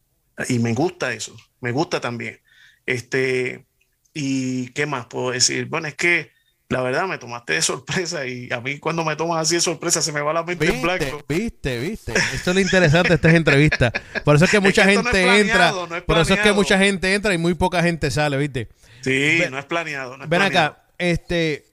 [0.49, 2.41] y me gusta eso, me gusta también.
[2.86, 3.65] Este,
[4.14, 5.66] ¿Y qué más puedo decir?
[5.66, 6.32] Bueno, es que
[6.72, 10.01] la verdad me tomaste de sorpresa y a mí cuando me tomas así de sorpresa
[10.01, 11.24] se me va la mente en blanco.
[11.28, 12.14] Viste, viste.
[12.34, 13.91] Esto es lo interesante de estas entrevistas.
[14.24, 15.74] Por eso es que mucha gente entra.
[16.05, 18.70] por eso es que mucha gente entra y muy poca gente sale, ¿viste?
[19.01, 20.18] Sí, no es planeado.
[20.28, 21.66] ven acá, este,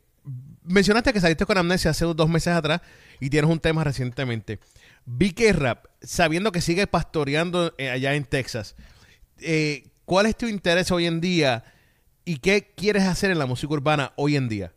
[0.65, 2.81] mencionaste que saliste con Amnesia hace dos meses atrás
[3.21, 4.59] y tienes un tema recientemente.
[5.07, 8.77] BK Rap, sabiendo que sigues pastoreando eh, allá en Texas,
[9.41, 11.65] eh, ¿cuál es tu interés hoy en día
[12.29, 14.75] y qué quieres hacer en la música urbana hoy en día?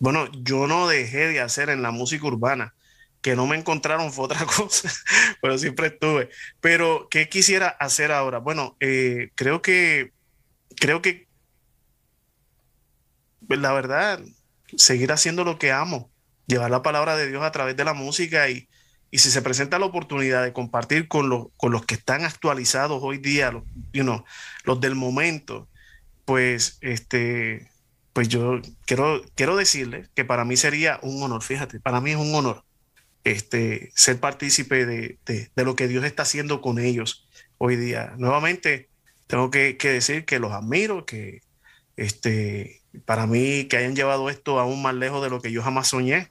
[0.00, 2.74] Bueno, yo no dejé de hacer en la música urbana.
[3.20, 4.92] Que no me encontraron fue otra cosa,
[5.40, 6.28] pero siempre estuve.
[6.60, 8.38] Pero, ¿qué quisiera hacer ahora?
[8.38, 10.10] Bueno, eh, creo que,
[10.74, 11.28] creo que,
[13.46, 14.20] pues, la verdad,
[14.76, 16.10] seguir haciendo lo que amo,
[16.48, 18.68] llevar la palabra de Dios a través de la música y,
[19.12, 22.98] y si se presenta la oportunidad de compartir con, los, con los que están actualizados
[23.04, 23.62] hoy día, los,
[24.64, 25.68] los del momento,
[26.24, 27.68] pues este,
[28.12, 32.16] pues yo quiero, quiero decirle que para mí sería un honor, fíjate, para mí es
[32.16, 32.64] un honor
[33.24, 37.26] este, ser partícipe de, lo que Dios está haciendo con ellos
[37.58, 38.14] hoy día.
[38.18, 38.88] Nuevamente,
[39.26, 41.40] tengo que, decir que los admiro, que
[41.96, 45.88] este, para mí que hayan llevado esto aún más lejos de lo que yo jamás
[45.88, 46.30] soñé,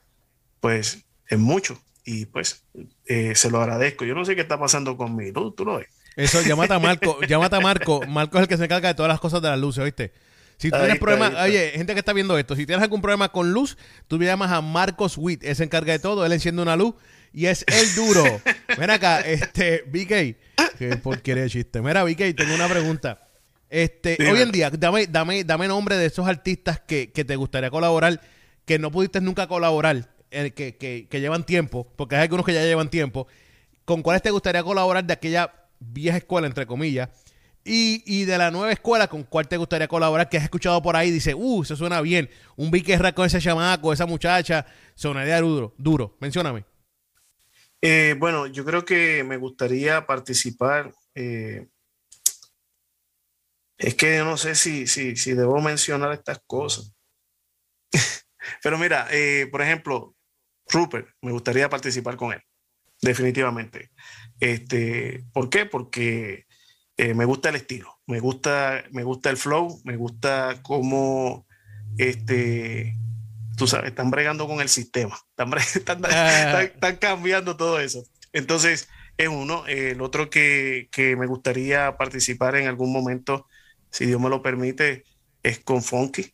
[0.59, 2.65] pues es mucho y pues
[3.05, 4.05] eh, se lo agradezco.
[4.05, 5.87] Yo no sé qué está pasando conmigo, tú, lo ves.
[6.15, 8.01] Eso, llámate a Marco, llámate a Marco.
[8.07, 10.11] Marco es el que se encarga de todas las cosas de las luces, ¿oíste?
[10.57, 13.51] Si tú tienes problemas, oye, gente que está viendo esto, si tienes algún problema con
[13.51, 16.75] luz, tú me llamas a Marcos Witt, él se encarga de todo, él enciende una
[16.75, 16.93] luz
[17.33, 18.23] y es el duro.
[18.77, 21.81] Ven acá, este, BK, qué porquería de chiste.
[21.81, 23.27] Mira, BK, tengo una pregunta.
[23.71, 28.21] Este, hoy en día, dame, dame, dame nombre de esos artistas que, te gustaría colaborar,
[28.63, 32.53] que no pudiste nunca colaborar, eh, que, que, que llevan tiempo, porque hay algunos que
[32.53, 33.25] ya llevan tiempo.
[33.83, 35.51] ¿Con cuáles te gustaría colaborar de aquella
[35.81, 37.09] vieja escuela, entre comillas?
[37.63, 40.29] Y, de la nueva escuela, ¿con cuál te gustaría colaborar?
[40.29, 42.29] Que has escuchado por ahí, dice, uh, se suena bien.
[42.55, 44.65] Un Vicky con ese chamaco, esa muchacha,
[44.95, 45.73] sonaría duro.
[45.77, 46.65] Duro, mencióname.
[47.81, 50.91] Eh, bueno, yo creo que me gustaría participar.
[51.13, 51.67] Eh,
[53.77, 56.93] es que yo no sé si, si, si debo mencionar estas cosas.
[58.63, 60.15] Pero mira, eh, por ejemplo,
[60.67, 62.41] Rupert, me gustaría participar con él,
[63.01, 63.91] definitivamente.
[64.39, 65.65] Este, ¿Por qué?
[65.65, 66.45] Porque
[66.97, 71.47] eh, me gusta el estilo, me gusta, me gusta el flow, me gusta cómo,
[71.97, 72.95] este,
[73.57, 76.63] tú sabes, están bregando con el sistema, están, ah.
[76.63, 78.03] están, cambiando todo eso.
[78.33, 79.65] Entonces, es uno.
[79.67, 83.47] el otro que, que, me gustaría participar en algún momento,
[83.89, 85.03] si Dios me lo permite,
[85.43, 86.33] es con Funky.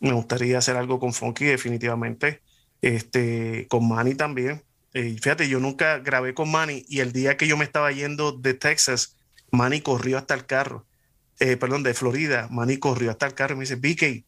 [0.00, 2.42] Me gustaría hacer algo con Funky, definitivamente.
[2.82, 4.62] Este, con Manny también.
[4.94, 8.32] Eh, fíjate, yo nunca grabé con Manny y el día que yo me estaba yendo
[8.32, 9.16] de Texas,
[9.50, 10.86] Manny corrió hasta el carro,
[11.40, 14.24] eh, perdón, de Florida, Manny corrió hasta el carro y me dice, Vicky,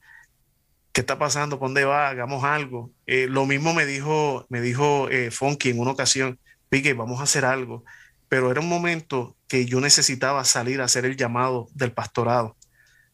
[0.92, 1.58] ¿qué está pasando?
[1.58, 2.08] ¿Por dónde va?
[2.08, 2.92] Hagamos algo.
[3.06, 6.38] Eh, lo mismo me dijo, me dijo eh, Funky en una ocasión,
[6.70, 7.84] Vicky, vamos a hacer algo.
[8.28, 12.56] Pero era un momento que yo necesitaba salir a hacer el llamado del pastorado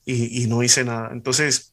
[0.05, 1.11] y, no hice nada.
[1.13, 1.73] Entonces,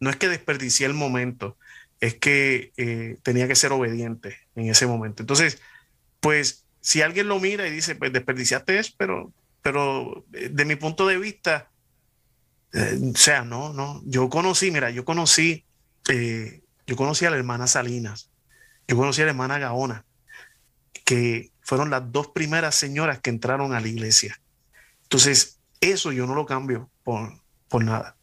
[0.00, 1.58] no es que desperdicié el momento,
[2.00, 5.22] es que tenía que ser obediente en ese momento.
[5.22, 5.60] Entonces,
[6.20, 9.32] pues si alguien lo mira y dice, pues desperdiciaste eso, pero,
[9.62, 11.70] pero eh, de mi punto de vista,
[12.72, 15.64] eh, o sea, no, no, yo conocí, mira, yo conocí,
[16.08, 18.30] eh, yo conocí a la hermana Salinas,
[18.86, 20.04] yo conocí a la hermana Gaona,
[21.04, 24.40] que fueron las dos primeras señoras que entraron a la iglesia.
[25.02, 27.32] Entonces, eso yo no lo cambio por,
[27.68, 28.16] por nada.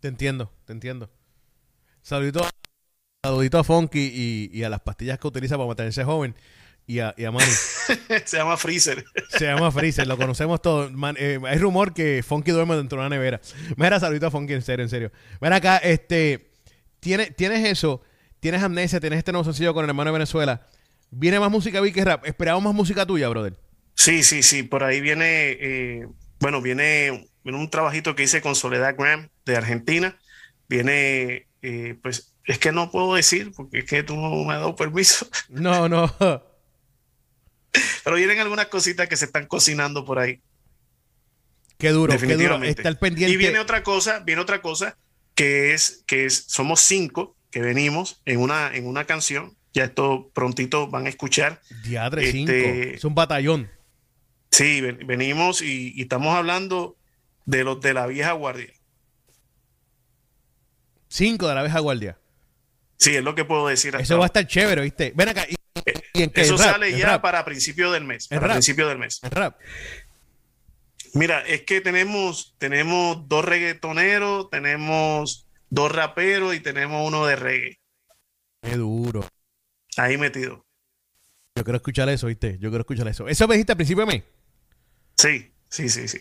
[0.00, 1.10] Te entiendo, te entiendo.
[2.02, 2.52] Saludos
[3.24, 6.34] Saludito a Funky y, a las pastillas que utiliza para mantenerse joven.
[6.88, 7.44] Y a, y Manny.
[8.24, 9.04] Se llama Freezer.
[9.28, 10.90] Se llama Freezer, lo conocemos todos.
[11.16, 13.40] Eh, hay rumor que Funky duerme dentro de una nevera.
[13.76, 15.12] Mira, saludito a Funky, en serio, en serio.
[15.40, 16.50] Mira acá, este.
[16.98, 18.02] Tienes, tienes eso,
[18.40, 20.66] tienes amnesia, tienes este nuevo sencillo con el hermano de Venezuela.
[21.12, 22.26] ¿Viene más música Vicky Rap?
[22.26, 23.56] ¿Esperamos más música tuya, brother?
[23.94, 24.64] Sí, sí, sí.
[24.64, 26.08] Por ahí viene, eh,
[26.40, 30.18] bueno, viene, viene, un trabajito que hice con Soledad Graham de Argentina.
[30.68, 34.60] Viene, eh, pues, es que no puedo decir porque es que tú no me has
[34.60, 35.26] dado permiso.
[35.48, 36.12] No, no.
[38.04, 40.40] Pero vienen algunas cositas que se están cocinando por ahí.
[41.78, 42.82] Qué duro, Definitivamente.
[42.82, 43.32] Qué Está pendiente.
[43.32, 44.96] Y viene otra cosa, viene otra cosa
[45.34, 49.56] que es que es, somos cinco que venimos en una, en una canción.
[49.72, 51.62] Ya esto prontito van a escuchar.
[51.84, 52.52] Diadre, cinco.
[52.52, 53.70] Este, es un batallón.
[54.50, 56.98] Sí, venimos y, y estamos hablando
[57.46, 58.72] de los de la vieja guardia.
[61.08, 62.18] Cinco de la vieja guardia.
[63.02, 63.96] Sí, es lo que puedo decir.
[63.96, 65.12] Eso va a estar chévere, ¿viste?
[65.16, 65.44] Ven acá.
[65.48, 65.56] ¿y,
[66.34, 68.28] Eso sale ya para principio del mes.
[68.28, 69.20] Para principio del mes.
[69.22, 69.58] rap.
[71.14, 77.80] Mira, es que tenemos, tenemos dos reggaetoneros, tenemos dos raperos y tenemos uno de reggae.
[78.62, 79.26] Qué duro.
[79.96, 80.64] Ahí metido.
[81.56, 82.56] Yo quiero escuchar eso, ¿viste?
[82.60, 83.26] Yo quiero escuchar eso.
[83.26, 84.22] ¿Eso me dijiste al principio de mes?
[85.16, 86.20] Sí, sí, sí, sí.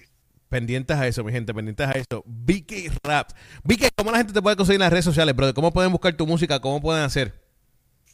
[0.52, 2.26] Pendientes a eso, mi gente, pendientes a eso.
[2.26, 3.30] BK Rap.
[3.64, 5.56] BK, ¿cómo la gente te puede conseguir en las redes sociales, brother?
[5.56, 6.60] ¿Cómo pueden buscar tu música?
[6.60, 7.34] ¿Cómo pueden hacer?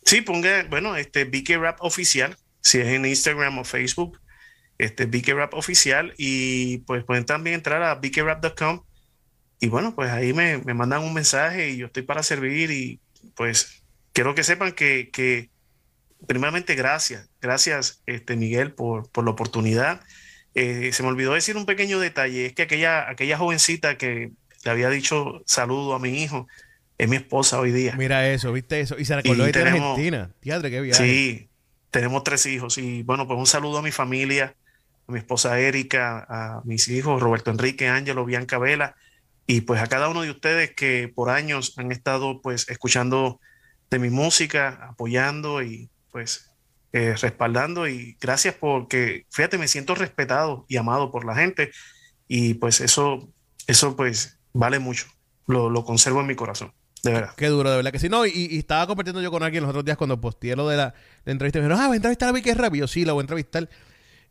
[0.05, 4.21] Sí, ponga, bueno, este BK Rap oficial, si es en Instagram o Facebook,
[4.77, 8.83] este BK Rap oficial, y pues pueden también entrar a bkrap.com
[9.59, 13.01] y bueno, pues ahí me, me, mandan un mensaje y yo estoy para servir y
[13.35, 13.83] pues
[14.13, 15.49] quiero que sepan que, que
[16.27, 20.01] primeramente gracias, gracias este Miguel por, por la oportunidad.
[20.59, 24.31] Eh, se me olvidó decir un pequeño detalle, es que aquella, aquella jovencita que
[24.63, 26.47] le había dicho saludo a mi hijo,
[26.97, 27.93] es mi esposa hoy día.
[27.95, 28.97] Mira eso, viste eso.
[28.97, 30.31] Y se recordó de Argentina.
[30.41, 31.03] Teatro, qué viaje.
[31.03, 31.47] Sí,
[31.91, 32.79] tenemos tres hijos.
[32.79, 34.55] Y bueno, pues un saludo a mi familia,
[35.07, 38.95] a mi esposa Erika, a mis hijos, Roberto Enrique, Ángelo, Bianca Vela,
[39.45, 43.39] y pues a cada uno de ustedes que por años han estado pues escuchando
[43.91, 46.46] de mi música, apoyando y pues
[46.93, 47.87] eh, respaldando.
[47.87, 51.71] Y gracias porque, fíjate, me siento respetado y amado por la gente.
[52.27, 53.29] Y pues eso,
[53.67, 55.07] eso pues vale mucho.
[55.47, 56.73] Lo, lo conservo en mi corazón.
[57.03, 57.31] De verdad.
[57.37, 58.09] Qué duro, de verdad que sí.
[58.09, 60.93] No, y, estaba compartiendo yo con alguien los otros días cuando posteé lo de la,
[61.25, 61.59] entrevista.
[61.59, 62.87] Me dijeron, ah, voy a entrevistar a Vicky Rápido.
[62.87, 63.69] Sí, la voy a entrevistar.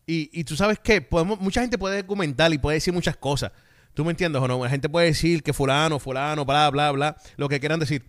[0.06, 3.52] Y, y tú sabes que podemos, mucha gente puede documentar y puede decir muchas cosas.
[3.96, 4.62] ¿Tú me entiendes o no?
[4.62, 8.04] La gente puede decir que fulano, fulano, bla, bla, bla, lo que quieran decir.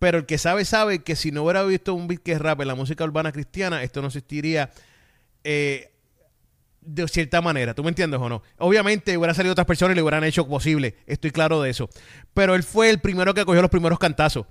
[0.00, 2.68] Pero el que sabe, sabe que si no hubiera visto un beat que rap en
[2.68, 4.70] la música urbana cristiana, esto no existiría
[5.44, 5.92] eh,
[6.80, 7.74] de cierta manera.
[7.74, 8.42] ¿Tú me entiendes o no?
[8.56, 10.96] Obviamente hubiera salido otras personas y le hubieran hecho posible.
[11.06, 11.90] Estoy claro de eso.
[12.32, 14.46] Pero él fue el primero que cogió los primeros cantazos.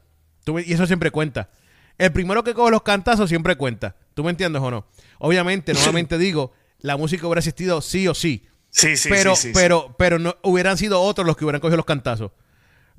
[0.65, 1.49] y eso siempre cuenta.
[1.97, 3.95] El primero que coge los cantazos siempre cuenta.
[4.13, 4.85] ¿Tú me entiendes o no?
[5.17, 8.45] Obviamente, nuevamente digo, la música hubiera existido sí o sí.
[8.69, 11.87] Sí, sí, pero, sí, pero, pero no hubieran sido otros los que hubieran cogido los
[11.87, 12.31] cantazos.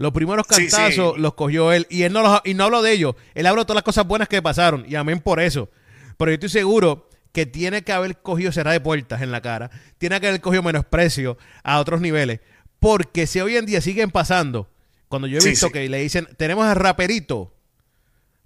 [0.01, 1.87] Los primeros cantazos los cogió él.
[1.91, 3.17] Y él no los, y no habló de ellos.
[3.35, 4.83] Él habló de todas las cosas buenas que pasaron.
[4.89, 5.69] Y amén por eso.
[6.17, 9.71] Pero yo estoy seguro que tiene que haber cogido cerrar de puertas en la cara.
[9.99, 12.41] Tiene que haber cogido menosprecio a otros niveles.
[12.79, 14.71] Porque si hoy en día siguen pasando,
[15.09, 17.53] cuando yo he visto que le dicen, tenemos al raperito.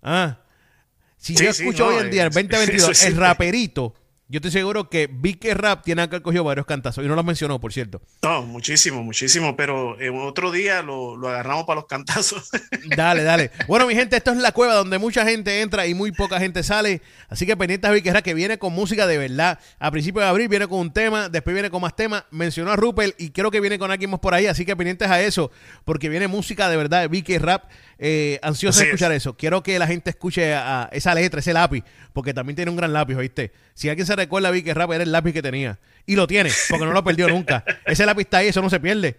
[0.03, 0.41] Ah,
[1.19, 3.95] si yo escucho hoy en día, el 2022, el raperito,
[4.29, 7.25] yo estoy seguro que vi que Rap tiene haber cogido varios cantazos y no los
[7.25, 8.01] mencionó, por cierto.
[8.23, 12.51] No, muchísimo, muchísimo, pero en otro día lo, lo agarramos para los cantazos.
[12.97, 13.51] Dale, dale.
[13.67, 16.63] Bueno, mi gente, esto es la cueva donde mucha gente entra y muy poca gente
[16.63, 17.03] sale.
[17.29, 19.59] Así que pendientes a Vicky Rap que viene con música de verdad.
[19.79, 22.25] A principios de abril viene con un tema, después viene con más temas.
[22.31, 24.47] Mencionó a Rupert y creo que viene con alguien más por ahí.
[24.47, 25.51] Así que pendientes a eso,
[25.85, 27.65] porque viene música de verdad de Vicky Rap.
[27.99, 29.37] Eh, ansioso de escuchar eso.
[29.37, 32.93] Quiero que la gente escuche a, esa letra, ese lápiz, porque también tiene un gran
[32.93, 33.53] lápiz, ¿oíste?
[33.75, 35.79] Si alguien se recuerda, vi que Rap era el lápiz que tenía.
[36.07, 37.65] Y lo tiene, porque no lo perdió nunca.
[37.87, 39.17] Ese lápiz está ahí, eso no se pierde.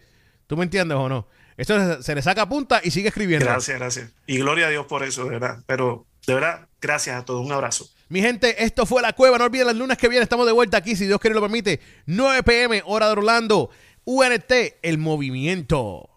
[0.47, 1.27] ¿Tú me entiendes o no?
[1.57, 3.45] Esto se, le saca punta y sigue escribiendo.
[3.45, 4.09] Gracias, gracias.
[4.27, 5.63] Y gloria a Dios por eso, de verdad.
[5.65, 7.45] Pero de verdad, gracias a todos.
[7.45, 7.89] Un abrazo.
[8.09, 9.37] Mi gente, esto fue La Cueva.
[9.37, 10.23] No olviden las lunas que vienen.
[10.23, 11.79] Estamos de vuelta aquí, si Dios quiere lo permite.
[12.05, 13.69] 9 pm, hora de Orlando.
[14.03, 14.51] UNT,
[14.81, 16.14] el movimiento.